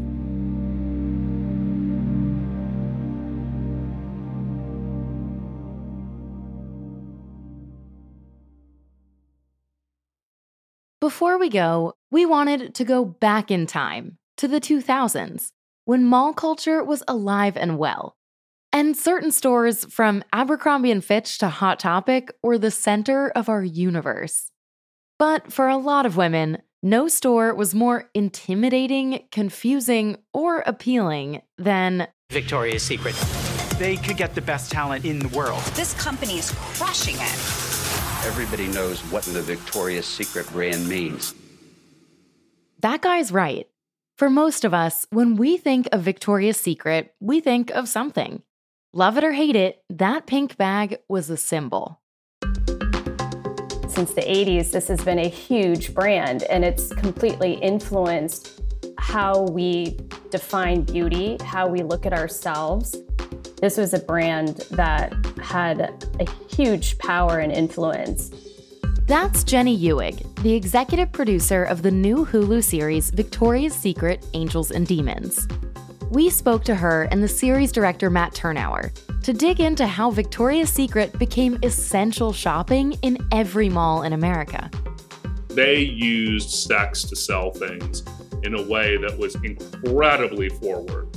Before 11.02 11.36
we 11.36 11.48
go, 11.48 11.94
we 12.12 12.24
wanted 12.24 12.76
to 12.76 12.84
go 12.84 13.04
back 13.04 13.50
in 13.50 13.66
time 13.66 14.18
to 14.36 14.46
the 14.46 14.60
2000s 14.60 15.50
when 15.84 16.04
mall 16.04 16.32
culture 16.32 16.84
was 16.84 17.02
alive 17.08 17.56
and 17.56 17.76
well. 17.76 18.14
And 18.72 18.96
certain 18.96 19.32
stores 19.32 19.84
from 19.86 20.22
Abercrombie 20.32 20.92
and 20.92 21.04
Fitch 21.04 21.38
to 21.38 21.48
Hot 21.48 21.80
Topic 21.80 22.30
were 22.40 22.56
the 22.56 22.70
center 22.70 23.30
of 23.30 23.48
our 23.48 23.64
universe. 23.64 24.52
But 25.18 25.52
for 25.52 25.66
a 25.66 25.76
lot 25.76 26.06
of 26.06 26.16
women, 26.16 26.58
no 26.84 27.08
store 27.08 27.52
was 27.52 27.74
more 27.74 28.08
intimidating, 28.14 29.24
confusing, 29.32 30.18
or 30.32 30.60
appealing 30.60 31.42
than 31.58 32.06
Victoria's 32.30 32.84
Secret. 32.84 33.16
They 33.76 33.96
could 33.96 34.16
get 34.16 34.36
the 34.36 34.40
best 34.40 34.70
talent 34.70 35.04
in 35.04 35.18
the 35.18 35.36
world. 35.36 35.64
This 35.74 35.94
company 35.94 36.38
is 36.38 36.52
crushing 36.52 37.16
it. 37.18 37.81
Everybody 38.24 38.68
knows 38.68 39.00
what 39.11 39.24
the 39.24 39.42
Victoria's 39.42 40.06
Secret 40.06 40.48
brand 40.52 40.88
means. 40.88 41.35
That 42.78 43.02
guy's 43.02 43.32
right. 43.32 43.68
For 44.16 44.30
most 44.30 44.64
of 44.64 44.72
us, 44.72 45.08
when 45.11 45.35
we 45.35 45.56
think 45.56 45.88
of 45.90 46.02
Victoria's 46.02 46.56
Secret, 46.56 47.14
we 47.18 47.40
think 47.40 47.70
of 47.70 47.88
something. 47.88 48.42
Love 48.92 49.18
it 49.18 49.24
or 49.24 49.32
hate 49.32 49.56
it, 49.56 49.82
that 49.90 50.26
pink 50.26 50.56
bag 50.56 50.98
was 51.08 51.30
a 51.30 51.37
symbol. 51.37 52.00
Since 53.88 54.14
the 54.14 54.22
80s, 54.24 54.70
this 54.70 54.87
has 54.87 55.00
been 55.04 55.18
a 55.18 55.28
huge 55.28 55.92
brand 55.92 56.44
and 56.44 56.64
it's 56.64 56.92
completely 56.94 57.54
influenced 57.54 58.61
how 58.98 59.42
we 59.50 59.98
define 60.30 60.82
beauty, 60.82 61.38
how 61.42 61.66
we 61.66 61.82
look 61.82 62.06
at 62.06 62.12
ourselves. 62.12 62.96
This 63.62 63.77
was 63.77 63.94
a 63.94 64.01
brand 64.01 64.57
that 64.72 65.14
had 65.40 66.05
a 66.18 66.29
huge 66.53 66.98
power 66.98 67.38
and 67.38 67.53
influence. 67.53 68.33
That's 69.07 69.44
Jenny 69.44 69.79
Ewig, 69.79 70.35
the 70.42 70.53
executive 70.53 71.12
producer 71.12 71.62
of 71.62 71.83
the 71.83 71.90
new 71.92 72.27
Hulu 72.27 72.64
series 72.64 73.11
Victoria's 73.11 73.72
Secret 73.72 74.27
Angels 74.35 74.72
and 74.72 74.85
Demons. 74.85 75.46
We 76.11 76.29
spoke 76.29 76.64
to 76.64 76.75
her 76.75 77.05
and 77.12 77.22
the 77.22 77.29
series 77.29 77.70
director 77.70 78.11
Matt 78.11 78.35
Tyrnauer 78.35 78.90
to 79.22 79.33
dig 79.33 79.61
into 79.61 79.87
how 79.87 80.11
Victoria's 80.11 80.68
Secret 80.68 81.16
became 81.16 81.57
essential 81.62 82.33
shopping 82.33 82.94
in 83.03 83.16
every 83.31 83.68
mall 83.68 84.03
in 84.03 84.12
America. 84.12 84.68
They 85.46 85.79
used 85.79 86.51
sex 86.51 87.05
to 87.05 87.14
sell 87.14 87.53
things 87.53 88.03
in 88.42 88.57
a 88.57 88.62
way 88.62 88.96
that 88.96 89.16
was 89.16 89.37
incredibly 89.37 90.48
forward. 90.48 91.16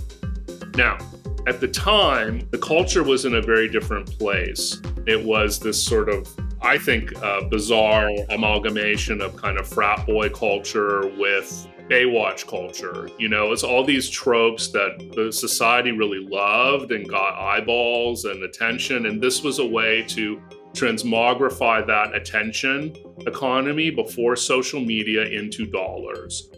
Now, 0.75 0.99
at 1.47 1.59
the 1.59 1.67
time, 1.67 2.47
the 2.51 2.57
culture 2.57 3.03
was 3.03 3.25
in 3.25 3.35
a 3.35 3.41
very 3.41 3.69
different 3.69 4.17
place. 4.17 4.81
It 5.05 5.23
was 5.23 5.59
this 5.59 5.81
sort 5.81 6.09
of, 6.09 6.27
I 6.61 6.77
think, 6.77 7.15
uh, 7.21 7.47
bizarre 7.49 8.09
amalgamation 8.29 9.21
of 9.21 9.35
kind 9.35 9.59
of 9.59 9.67
frat 9.67 10.05
boy 10.07 10.29
culture 10.29 11.07
with 11.17 11.67
Baywatch 11.89 12.47
culture. 12.47 13.09
You 13.19 13.29
know, 13.29 13.51
it's 13.51 13.63
all 13.63 13.83
these 13.83 14.09
tropes 14.09 14.69
that 14.69 15.11
the 15.15 15.31
society 15.31 15.91
really 15.91 16.27
loved 16.27 16.91
and 16.91 17.07
got 17.07 17.35
eyeballs 17.35 18.25
and 18.25 18.43
attention. 18.43 19.05
And 19.05 19.21
this 19.21 19.43
was 19.43 19.59
a 19.59 19.65
way 19.65 20.03
to 20.09 20.41
transmogrify 20.73 21.85
that 21.85 22.15
attention 22.15 22.95
economy 23.27 23.91
before 23.91 24.35
social 24.35 24.81
media 24.81 25.25
into 25.25 25.65
dollars. 25.65 26.49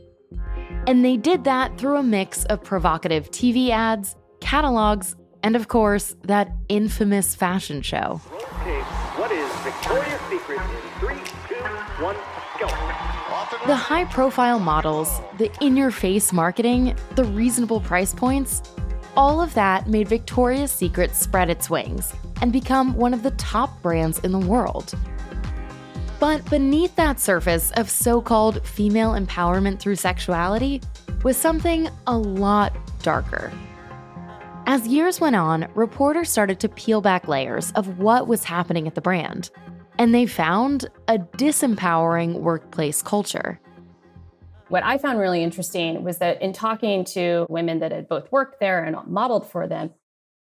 And 0.87 1.03
they 1.03 1.17
did 1.17 1.43
that 1.43 1.77
through 1.77 1.97
a 1.97 2.03
mix 2.03 2.45
of 2.45 2.63
provocative 2.63 3.29
TV 3.29 3.69
ads, 3.69 4.15
catalogs, 4.39 5.15
and 5.43 5.55
of 5.55 5.67
course, 5.67 6.15
that 6.23 6.51
infamous 6.69 7.35
fashion 7.35 7.81
show. 7.81 8.21
Okay, 8.33 8.81
what 9.17 9.31
is 9.31 9.49
Victoria's 9.61 10.21
Secret 10.29 10.59
in 10.59 10.99
three, 10.99 11.21
two, 11.47 11.63
one, 12.03 12.15
go? 12.59 12.67
The 13.67 13.75
high 13.75 14.05
profile 14.05 14.59
models, 14.59 15.21
the 15.37 15.51
in 15.61 15.77
your 15.77 15.91
face 15.91 16.31
marketing, 16.33 16.95
the 17.15 17.25
reasonable 17.25 17.81
price 17.81 18.13
points, 18.13 18.61
all 19.15 19.41
of 19.41 19.53
that 19.55 19.87
made 19.87 20.07
Victoria's 20.07 20.71
Secret 20.71 21.15
spread 21.15 21.49
its 21.49 21.69
wings 21.69 22.13
and 22.41 22.53
become 22.53 22.93
one 22.93 23.13
of 23.13 23.23
the 23.23 23.31
top 23.31 23.81
brands 23.81 24.19
in 24.19 24.31
the 24.31 24.39
world. 24.39 24.93
But 26.19 26.47
beneath 26.49 26.95
that 26.95 27.19
surface 27.19 27.71
of 27.71 27.89
so 27.89 28.21
called 28.21 28.65
female 28.65 29.11
empowerment 29.11 29.79
through 29.79 29.97
sexuality 29.97 30.81
was 31.23 31.37
something 31.37 31.89
a 32.07 32.17
lot 32.17 32.75
darker. 33.01 33.51
As 34.69 34.85
years 34.85 35.21
went 35.21 35.37
on, 35.37 35.69
reporters 35.75 36.29
started 36.29 36.59
to 36.59 36.67
peel 36.67 36.99
back 36.99 37.29
layers 37.29 37.71
of 37.71 37.99
what 37.99 38.27
was 38.27 38.43
happening 38.43 38.85
at 38.85 38.95
the 38.95 39.01
brand, 39.01 39.49
and 39.97 40.13
they 40.13 40.25
found 40.25 40.89
a 41.07 41.17
disempowering 41.17 42.41
workplace 42.41 43.01
culture. 43.01 43.61
What 44.67 44.83
I 44.83 44.97
found 44.97 45.19
really 45.19 45.41
interesting 45.41 46.03
was 46.03 46.17
that 46.17 46.41
in 46.41 46.51
talking 46.51 47.05
to 47.05 47.45
women 47.49 47.79
that 47.79 47.93
had 47.93 48.09
both 48.09 48.29
worked 48.29 48.59
there 48.59 48.83
and 48.83 48.97
modeled 49.07 49.49
for 49.49 49.69
them, 49.69 49.91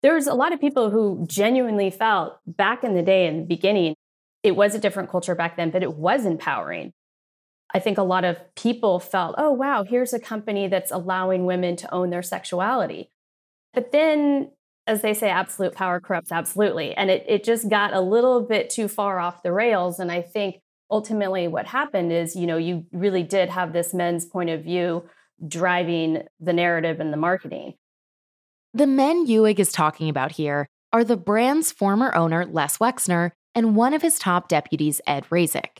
there 0.03 0.13
was 0.13 0.27
a 0.27 0.33
lot 0.33 0.53
of 0.53 0.61
people 0.61 0.89
who 0.89 1.25
genuinely 1.27 1.89
felt 1.89 2.37
back 2.47 2.85
in 2.85 2.93
the 2.93 3.03
day 3.03 3.27
in 3.27 3.41
the 3.41 3.45
beginning 3.45 3.93
it 4.41 4.55
was 4.55 4.73
a 4.73 4.79
different 4.79 5.09
culture 5.09 5.35
back 5.35 5.57
then, 5.57 5.69
but 5.69 5.83
it 5.83 5.95
was 5.95 6.25
empowering. 6.25 6.93
I 7.73 7.79
think 7.79 7.97
a 7.97 8.03
lot 8.03 8.23
of 8.23 8.37
people 8.55 8.99
felt, 8.99 9.35
oh, 9.37 9.51
wow, 9.51 9.83
here's 9.83 10.13
a 10.13 10.19
company 10.19 10.67
that's 10.67 10.91
allowing 10.91 11.45
women 11.45 11.75
to 11.77 11.93
own 11.93 12.09
their 12.09 12.21
sexuality. 12.21 13.09
But 13.73 13.91
then, 13.91 14.51
as 14.87 15.01
they 15.01 15.13
say, 15.13 15.29
absolute 15.29 15.73
power 15.73 15.99
corrupts 15.99 16.31
absolutely. 16.31 16.95
And 16.95 17.09
it, 17.09 17.25
it 17.27 17.43
just 17.43 17.69
got 17.69 17.93
a 17.93 18.01
little 18.01 18.41
bit 18.41 18.69
too 18.69 18.87
far 18.87 19.19
off 19.19 19.43
the 19.43 19.51
rails. 19.51 19.99
And 19.99 20.11
I 20.11 20.21
think 20.21 20.57
ultimately 20.91 21.47
what 21.47 21.65
happened 21.65 22.11
is, 22.11 22.35
you 22.35 22.45
know, 22.45 22.57
you 22.57 22.85
really 22.91 23.23
did 23.23 23.49
have 23.49 23.73
this 23.73 23.93
men's 23.93 24.25
point 24.25 24.49
of 24.49 24.63
view 24.63 25.03
driving 25.47 26.23
the 26.39 26.53
narrative 26.53 26.99
and 26.99 27.11
the 27.11 27.17
marketing. 27.17 27.73
The 28.73 28.87
men 28.87 29.27
Ewig 29.27 29.59
is 29.59 29.71
talking 29.71 30.09
about 30.09 30.33
here 30.33 30.67
are 30.91 31.03
the 31.03 31.17
brand's 31.17 31.71
former 31.71 32.13
owner, 32.15 32.45
Les 32.45 32.77
Wexner, 32.77 33.31
and 33.55 33.75
one 33.75 33.93
of 33.93 34.01
his 34.01 34.19
top 34.19 34.47
deputies, 34.47 35.01
Ed 35.07 35.25
Razek. 35.29 35.79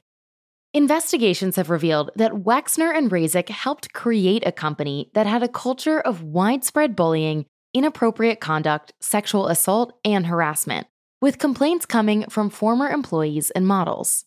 Investigations 0.74 1.56
have 1.56 1.70
revealed 1.70 2.10
that 2.16 2.32
Wexner 2.32 2.96
and 2.96 3.12
Razek 3.12 3.50
helped 3.50 3.94
create 3.94 4.46
a 4.46 4.52
company 4.52 5.12
that 5.14 5.28
had 5.28 5.44
a 5.44 5.48
culture 5.48 6.00
of 6.00 6.24
widespread 6.24 6.96
bullying, 6.96 7.46
inappropriate 7.74 8.40
conduct, 8.40 8.94
sexual 9.00 9.48
assault, 9.48 9.94
and 10.06 10.28
harassment, 10.28 10.88
with 11.22 11.40
complaints 11.40 11.86
coming 11.86 12.30
from 12.30 12.50
former 12.50 12.90
employees 12.90 13.52
and 13.52 13.68
models. 13.68 14.26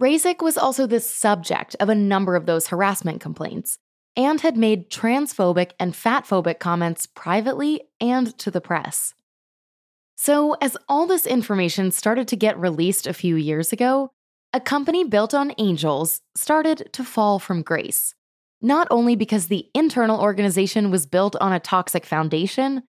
Razek 0.00 0.42
was 0.42 0.58
also 0.58 0.86
the 0.86 1.00
subject 1.00 1.76
of 1.78 1.88
a 1.88 1.94
number 1.94 2.34
of 2.34 2.46
those 2.46 2.68
harassment 2.68 3.20
complaints 3.20 3.78
and 4.16 4.40
had 4.40 4.56
made 4.56 4.90
transphobic 4.90 5.72
and 5.78 5.94
fatphobic 5.94 6.58
comments 6.58 7.06
privately 7.06 7.82
and 8.00 8.36
to 8.38 8.50
the 8.50 8.60
press. 8.60 9.14
So, 10.16 10.52
as 10.60 10.76
all 10.88 11.06
this 11.06 11.26
information 11.26 11.90
started 11.90 12.28
to 12.28 12.36
get 12.36 12.58
released 12.58 13.06
a 13.06 13.14
few 13.14 13.36
years 13.36 13.72
ago, 13.72 14.12
a 14.52 14.60
company 14.60 15.04
built 15.04 15.34
on 15.34 15.54
angels 15.58 16.20
started 16.34 16.90
to 16.92 17.04
fall 17.04 17.38
from 17.38 17.62
grace. 17.62 18.14
Not 18.62 18.86
only 18.90 19.16
because 19.16 19.48
the 19.48 19.68
internal 19.74 20.20
organization 20.20 20.90
was 20.90 21.04
built 21.04 21.34
on 21.36 21.52
a 21.52 21.60
toxic 21.60 22.06
foundation, 22.06 22.84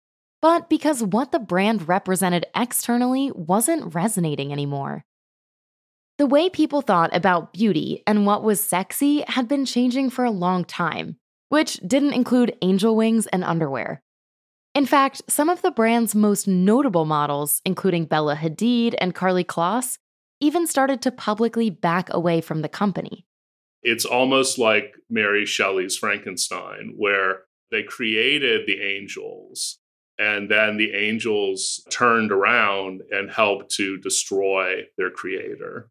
but 0.42 0.68
because 0.68 1.02
what 1.02 1.30
the 1.30 1.38
brand 1.38 1.87
represented 1.87 2.46
externally 2.56 3.30
wasn't 3.35 3.94
resonating 3.94 4.52
anymore. 4.52 5.04
The 6.18 6.26
way 6.26 6.50
people 6.50 6.83
thought 6.83 7.14
about 7.14 7.52
beauty 7.52 8.02
and 8.06 8.26
what 8.26 8.42
was 8.42 8.61
sexy 8.61 9.22
had 9.26 9.48
been 9.48 9.64
changing 9.64 10.11
for 10.11 10.24
a 10.24 10.30
long 10.30 10.64
time, 10.64 11.16
which 11.50 11.74
didn't 11.87 12.14
include 12.14 12.59
angel 12.62 12.96
wings 12.96 13.26
and 13.28 13.44
underwear. 13.44 14.02
In 14.74 14.87
fact, 14.87 15.22
some 15.28 15.48
of 15.48 15.62
the 15.62 15.70
brand's 15.70 16.14
most 16.14 16.46
notable 16.46 17.04
models, 17.04 17.61
including 17.64 18.04
Bella 18.04 18.37
Hadid 18.37 18.94
and 19.00 19.14
Karlie 19.14 19.44
Kloss, 19.44 19.98
even 20.40 20.66
started 20.66 21.02
to 21.02 21.11
publicly 21.11 21.70
back 21.70 22.12
away 22.12 22.40
from 22.40 22.62
the 22.62 22.68
company. 22.68 23.24
It's 23.83 24.05
almost 24.05 24.59
like 24.59 24.95
Mary 25.09 25.47
Shelley's 25.47 25.97
Frankenstein, 25.97 26.95
where 26.97 27.43
they 27.71 27.83
created 27.83 28.66
the 28.66 28.81
angels, 28.81 29.79
and 30.19 30.51
then 30.51 30.77
the 30.77 30.93
angels 30.93 31.83
turned 31.90 32.31
around 32.31 33.03
and 33.11 33.31
helped 33.31 33.71
to 33.77 33.97
destroy 33.99 34.83
their 34.99 35.11
creator. 35.11 35.90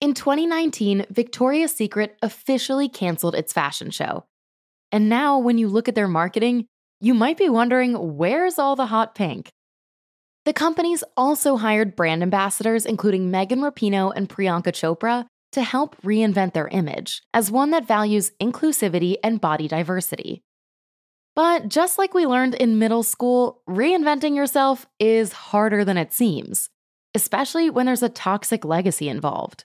In 0.00 0.14
2019, 0.14 1.06
Victoria's 1.10 1.74
Secret 1.74 2.16
officially 2.22 2.88
canceled 2.88 3.34
its 3.34 3.52
fashion 3.52 3.90
show. 3.90 4.26
And 4.92 5.08
now, 5.08 5.38
when 5.38 5.58
you 5.58 5.68
look 5.68 5.88
at 5.88 5.96
their 5.96 6.06
marketing, 6.06 6.66
you 7.00 7.14
might 7.14 7.36
be 7.36 7.48
wondering 7.48 8.16
where's 8.16 8.58
all 8.58 8.76
the 8.76 8.86
hot 8.86 9.14
pink? 9.16 9.50
The 10.44 10.52
companies 10.52 11.02
also 11.16 11.56
hired 11.56 11.96
brand 11.96 12.22
ambassadors, 12.22 12.86
including 12.86 13.30
Megan 13.30 13.60
Rapinoe 13.60 14.12
and 14.14 14.28
Priyanka 14.28 14.72
Chopra, 14.72 15.26
to 15.52 15.62
help 15.62 16.00
reinvent 16.02 16.52
their 16.52 16.68
image 16.68 17.22
as 17.32 17.50
one 17.50 17.70
that 17.70 17.86
values 17.86 18.32
inclusivity 18.40 19.16
and 19.22 19.40
body 19.40 19.68
diversity. 19.68 20.42
But 21.34 21.68
just 21.68 21.98
like 21.98 22.14
we 22.14 22.26
learned 22.26 22.54
in 22.54 22.78
middle 22.78 23.02
school, 23.02 23.62
reinventing 23.68 24.34
yourself 24.34 24.86
is 24.98 25.32
harder 25.32 25.84
than 25.84 25.96
it 25.96 26.12
seems, 26.12 26.68
especially 27.14 27.70
when 27.70 27.86
there's 27.86 28.02
a 28.02 28.08
toxic 28.08 28.64
legacy 28.64 29.08
involved. 29.08 29.64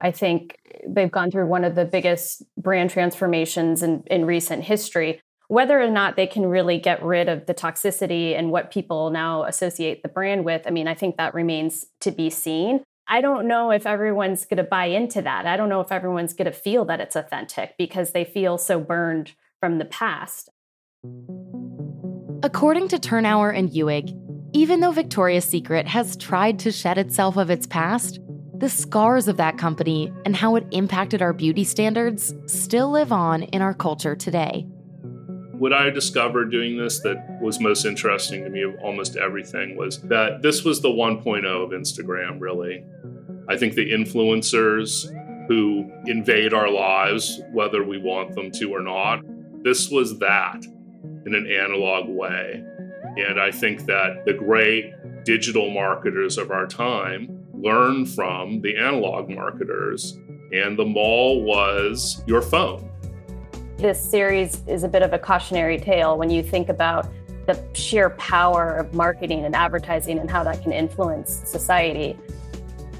I 0.00 0.12
think 0.12 0.56
they've 0.86 1.10
gone 1.10 1.32
through 1.32 1.48
one 1.48 1.64
of 1.64 1.74
the 1.74 1.84
biggest 1.84 2.44
brand 2.56 2.90
transformations 2.90 3.82
in, 3.82 4.04
in 4.06 4.24
recent 4.24 4.62
history 4.62 5.20
whether 5.48 5.80
or 5.80 5.90
not 5.90 6.14
they 6.14 6.26
can 6.26 6.46
really 6.46 6.78
get 6.78 7.02
rid 7.02 7.28
of 7.28 7.46
the 7.46 7.54
toxicity 7.54 8.38
and 8.38 8.50
what 8.50 8.70
people 8.70 9.10
now 9.10 9.44
associate 9.44 10.02
the 10.02 10.08
brand 10.08 10.44
with, 10.44 10.62
I 10.66 10.70
mean, 10.70 10.86
I 10.86 10.94
think 10.94 11.16
that 11.16 11.34
remains 11.34 11.86
to 12.00 12.10
be 12.10 12.30
seen. 12.30 12.84
I 13.10 13.22
don't 13.22 13.48
know 13.48 13.70
if 13.70 13.86
everyone's 13.86 14.44
going 14.44 14.58
to 14.58 14.64
buy 14.64 14.86
into 14.86 15.22
that. 15.22 15.46
I 15.46 15.56
don't 15.56 15.70
know 15.70 15.80
if 15.80 15.90
everyone's 15.90 16.34
going 16.34 16.44
to 16.44 16.52
feel 16.52 16.84
that 16.84 17.00
it's 17.00 17.16
authentic 17.16 17.74
because 17.78 18.12
they 18.12 18.24
feel 18.24 18.58
so 18.58 18.78
burned 18.78 19.32
from 19.60 19.78
the 19.78 19.86
past. 19.86 20.50
According 22.42 22.88
to 22.88 22.98
Tyrnauer 22.98 23.56
and 23.56 23.70
Ewig, 23.70 24.14
even 24.52 24.80
though 24.80 24.90
Victoria's 24.90 25.46
Secret 25.46 25.86
has 25.86 26.18
tried 26.18 26.58
to 26.60 26.70
shed 26.70 26.98
itself 26.98 27.38
of 27.38 27.48
its 27.48 27.66
past, 27.66 28.20
the 28.58 28.68
scars 28.68 29.26
of 29.26 29.38
that 29.38 29.56
company 29.56 30.12
and 30.26 30.36
how 30.36 30.56
it 30.56 30.66
impacted 30.72 31.22
our 31.22 31.32
beauty 31.32 31.64
standards 31.64 32.34
still 32.46 32.90
live 32.90 33.12
on 33.12 33.44
in 33.44 33.62
our 33.62 33.74
culture 33.74 34.16
today. 34.16 34.66
What 35.52 35.72
I 35.72 35.90
discovered 35.90 36.52
doing 36.52 36.76
this 36.76 37.00
that 37.00 37.40
was 37.40 37.58
most 37.58 37.84
interesting 37.84 38.44
to 38.44 38.50
me 38.50 38.62
of 38.62 38.76
almost 38.80 39.16
everything 39.16 39.76
was 39.76 40.00
that 40.02 40.42
this 40.42 40.62
was 40.62 40.80
the 40.80 40.88
1.0 40.88 41.44
of 41.44 41.70
Instagram, 41.70 42.40
really. 42.40 42.84
I 43.48 43.56
think 43.56 43.74
the 43.74 43.90
influencers 43.90 45.08
who 45.48 45.90
invade 46.04 46.52
our 46.52 46.70
lives, 46.70 47.40
whether 47.52 47.82
we 47.82 47.96
want 47.96 48.34
them 48.34 48.50
to 48.52 48.74
or 48.74 48.82
not. 48.82 49.22
This 49.64 49.88
was 49.90 50.18
that 50.18 50.62
in 51.26 51.34
an 51.34 51.50
analog 51.50 52.06
way. 52.08 52.62
And 53.16 53.40
I 53.40 53.50
think 53.50 53.86
that 53.86 54.24
the 54.26 54.34
great 54.34 54.92
digital 55.24 55.70
marketers 55.70 56.36
of 56.36 56.50
our 56.50 56.66
time 56.66 57.46
learned 57.54 58.10
from 58.10 58.60
the 58.60 58.76
analog 58.76 59.30
marketers, 59.30 60.18
and 60.52 60.78
the 60.78 60.84
mall 60.84 61.42
was 61.42 62.22
your 62.26 62.42
phone. 62.42 62.88
This 63.78 63.98
series 63.98 64.62
is 64.66 64.84
a 64.84 64.88
bit 64.88 65.02
of 65.02 65.12
a 65.12 65.18
cautionary 65.18 65.78
tale 65.78 66.18
when 66.18 66.28
you 66.28 66.42
think 66.42 66.68
about 66.68 67.08
the 67.46 67.62
sheer 67.72 68.10
power 68.10 68.74
of 68.74 68.92
marketing 68.92 69.46
and 69.46 69.56
advertising 69.56 70.18
and 70.18 70.30
how 70.30 70.44
that 70.44 70.62
can 70.62 70.72
influence 70.72 71.42
society. 71.46 72.16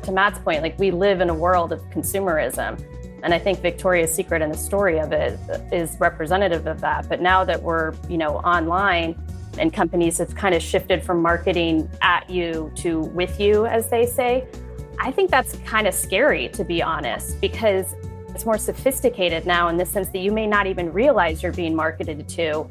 To 0.05 0.12
Matt's 0.12 0.38
point, 0.38 0.62
like 0.62 0.78
we 0.78 0.90
live 0.90 1.20
in 1.20 1.30
a 1.30 1.34
world 1.34 1.72
of 1.72 1.80
consumerism. 1.90 2.82
And 3.22 3.34
I 3.34 3.38
think 3.38 3.61
Victoria's 3.61 4.12
Secret 4.12 4.42
and 4.42 4.53
the 4.53 4.59
story 4.59 4.99
of 4.99 5.12
it 5.12 5.38
is 5.72 5.96
representative 5.99 6.66
of 6.66 6.80
that. 6.80 7.09
But 7.09 7.20
now 7.20 7.44
that 7.44 7.62
we're, 7.62 7.94
you 8.09 8.16
know, 8.16 8.36
online 8.38 9.20
and 9.59 9.72
companies 9.72 10.18
have 10.18 10.34
kind 10.36 10.55
of 10.55 10.62
shifted 10.62 11.03
from 11.03 11.20
marketing 11.20 11.90
at 12.01 12.30
you 12.30 12.72
to 12.76 13.01
with 13.01 13.40
you, 13.40 13.66
as 13.66 13.90
they 13.90 14.07
say, 14.07 14.46
I 15.01 15.11
think 15.11 15.30
that's 15.30 15.57
kind 15.64 15.86
of 15.86 15.94
scary, 15.94 16.49
to 16.51 16.64
be 16.64 16.80
honest, 16.80 17.40
because 17.40 17.94
it's 18.28 18.44
more 18.44 18.59
sophisticated 18.59 19.46
now 19.46 19.68
in 19.68 19.76
the 19.76 19.86
sense 19.86 20.09
that 20.11 20.18
you 20.18 20.30
may 20.30 20.46
not 20.46 20.66
even 20.68 20.92
realize 20.92 21.42
you're 21.42 21.53
being 21.53 21.74
marketed 21.74 22.28
to 22.28 22.70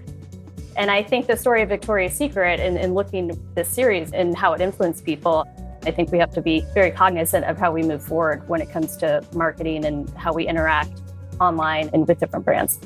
and 0.77 0.91
I 0.91 1.01
think 1.01 1.25
the 1.25 1.35
story 1.35 1.63
of 1.63 1.69
Victoria's 1.69 2.13
Secret 2.13 2.59
and, 2.59 2.77
and 2.77 2.93
looking 2.93 3.37
this 3.55 3.67
series 3.67 4.13
and 4.13 4.37
how 4.37 4.53
it 4.53 4.61
influenced 4.61 5.03
people, 5.03 5.45
I 5.85 5.91
think 5.91 6.11
we 6.11 6.17
have 6.19 6.31
to 6.31 6.41
be 6.41 6.65
very 6.73 6.91
cognizant 6.91 7.45
of 7.45 7.57
how 7.57 7.71
we 7.71 7.83
move 7.83 8.03
forward 8.03 8.47
when 8.49 8.61
it 8.61 8.69
comes 8.69 8.97
to 8.97 9.23
marketing 9.33 9.85
and 9.85 10.09
how 10.11 10.33
we 10.33 10.47
interact 10.47 11.01
online 11.39 11.89
and 11.93 12.07
with 12.07 12.19
different 12.19 12.45
brands. 12.45 12.79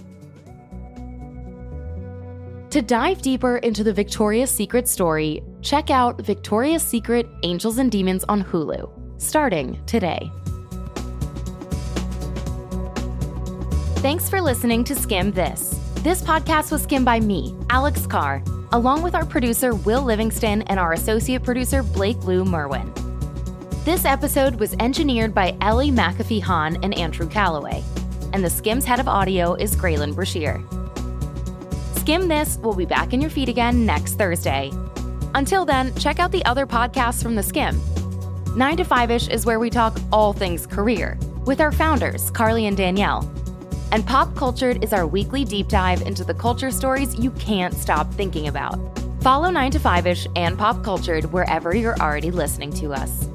To 2.72 2.82
dive 2.82 3.22
deeper 3.22 3.58
into 3.58 3.84
the 3.84 3.92
Victoria's 3.92 4.50
Secret 4.50 4.88
story, 4.88 5.44
check 5.62 5.90
out 5.90 6.22
Victoria's 6.22 6.82
Secret 6.82 7.28
Angels 7.44 7.80
and 7.80 7.92
Demons 7.92 8.24
on 8.30 8.44
Hulu, 8.44 8.90
starting 9.22 9.84
today. 9.86 10.32
Thanks 13.98 14.30
for 14.30 14.40
listening 14.40 14.86
to 14.86 14.96
Skimm 14.96 15.34
This. 15.34 15.81
This 16.04 16.24
podcast 16.24 16.72
was 16.72 16.82
skimmed 16.82 17.06
by 17.06 17.20
me, 17.20 17.56
Alex 17.70 18.08
Carr, 18.08 18.44
along 18.72 19.04
with 19.04 19.14
our 19.14 19.24
producer 19.24 19.76
Will 19.76 20.02
Livingston 20.02 20.64
and 20.64 20.80
our 20.80 20.94
associate 20.94 21.44
producer 21.44 21.84
Blake 21.84 22.18
Lou 22.24 22.44
Merwin. 22.44 22.92
This 23.86 24.04
episode 24.04 24.56
was 24.56 24.76
engineered 24.80 25.36
by 25.36 25.56
Ellie 25.62 25.92
McAfee 25.92 26.42
Hahn 26.42 26.84
and 26.84 26.98
Andrew 26.98 27.30
Calloway, 27.30 27.84
and 28.34 28.44
the 28.44 28.50
Skimm's 28.50 28.84
head 28.84 29.00
of 29.00 29.08
audio 29.08 29.54
is 29.54 29.76
Graylin 29.76 30.16
Brashear. 30.16 30.58
Skimm 31.94 32.28
This 32.28 32.58
will 32.58 32.74
be 32.74 32.86
back 32.86 33.14
in 33.14 33.22
your 33.22 33.30
feed 33.30 33.48
again 33.48 33.86
next 33.86 34.16
Thursday. 34.16 34.72
Until 35.36 35.66
then, 35.66 35.94
check 35.94 36.18
out 36.18 36.32
the 36.32 36.44
other 36.46 36.66
podcasts 36.66 37.22
from 37.22 37.36
the 37.36 37.44
Skimm. 37.44 37.78
9 38.56 38.78
to 38.78 38.84
5 38.84 39.12
ish 39.12 39.28
is 39.28 39.46
where 39.46 39.60
we 39.60 39.70
talk 39.70 40.00
all 40.12 40.34
things 40.34 40.66
career 40.66 41.16
with 41.46 41.62
our 41.62 41.72
founders, 41.72 42.32
Carly 42.32 42.66
and 42.66 42.76
Danielle 42.76 43.32
and 43.92 44.06
Pop 44.06 44.34
Cultured 44.36 44.84
is 44.84 44.94
our 44.94 45.06
weekly 45.06 45.44
deep 45.44 45.68
dive 45.68 46.02
into 46.04 46.24
the 46.24 46.34
culture 46.34 46.72
stories 46.72 47.16
you 47.16 47.32
can't 47.32 47.74
stop 47.74 48.12
thinking 48.14 48.48
about. 48.48 48.80
Follow 49.22 49.50
9 49.50 49.72
to 49.72 49.80
5ish 49.80 50.32
and 50.36 50.58
Pop 50.58 50.84
Cultured 50.84 51.26
wherever 51.26 51.76
you're 51.76 51.98
already 52.00 52.32
listening 52.32 52.72
to 52.74 52.94
us. 52.94 53.31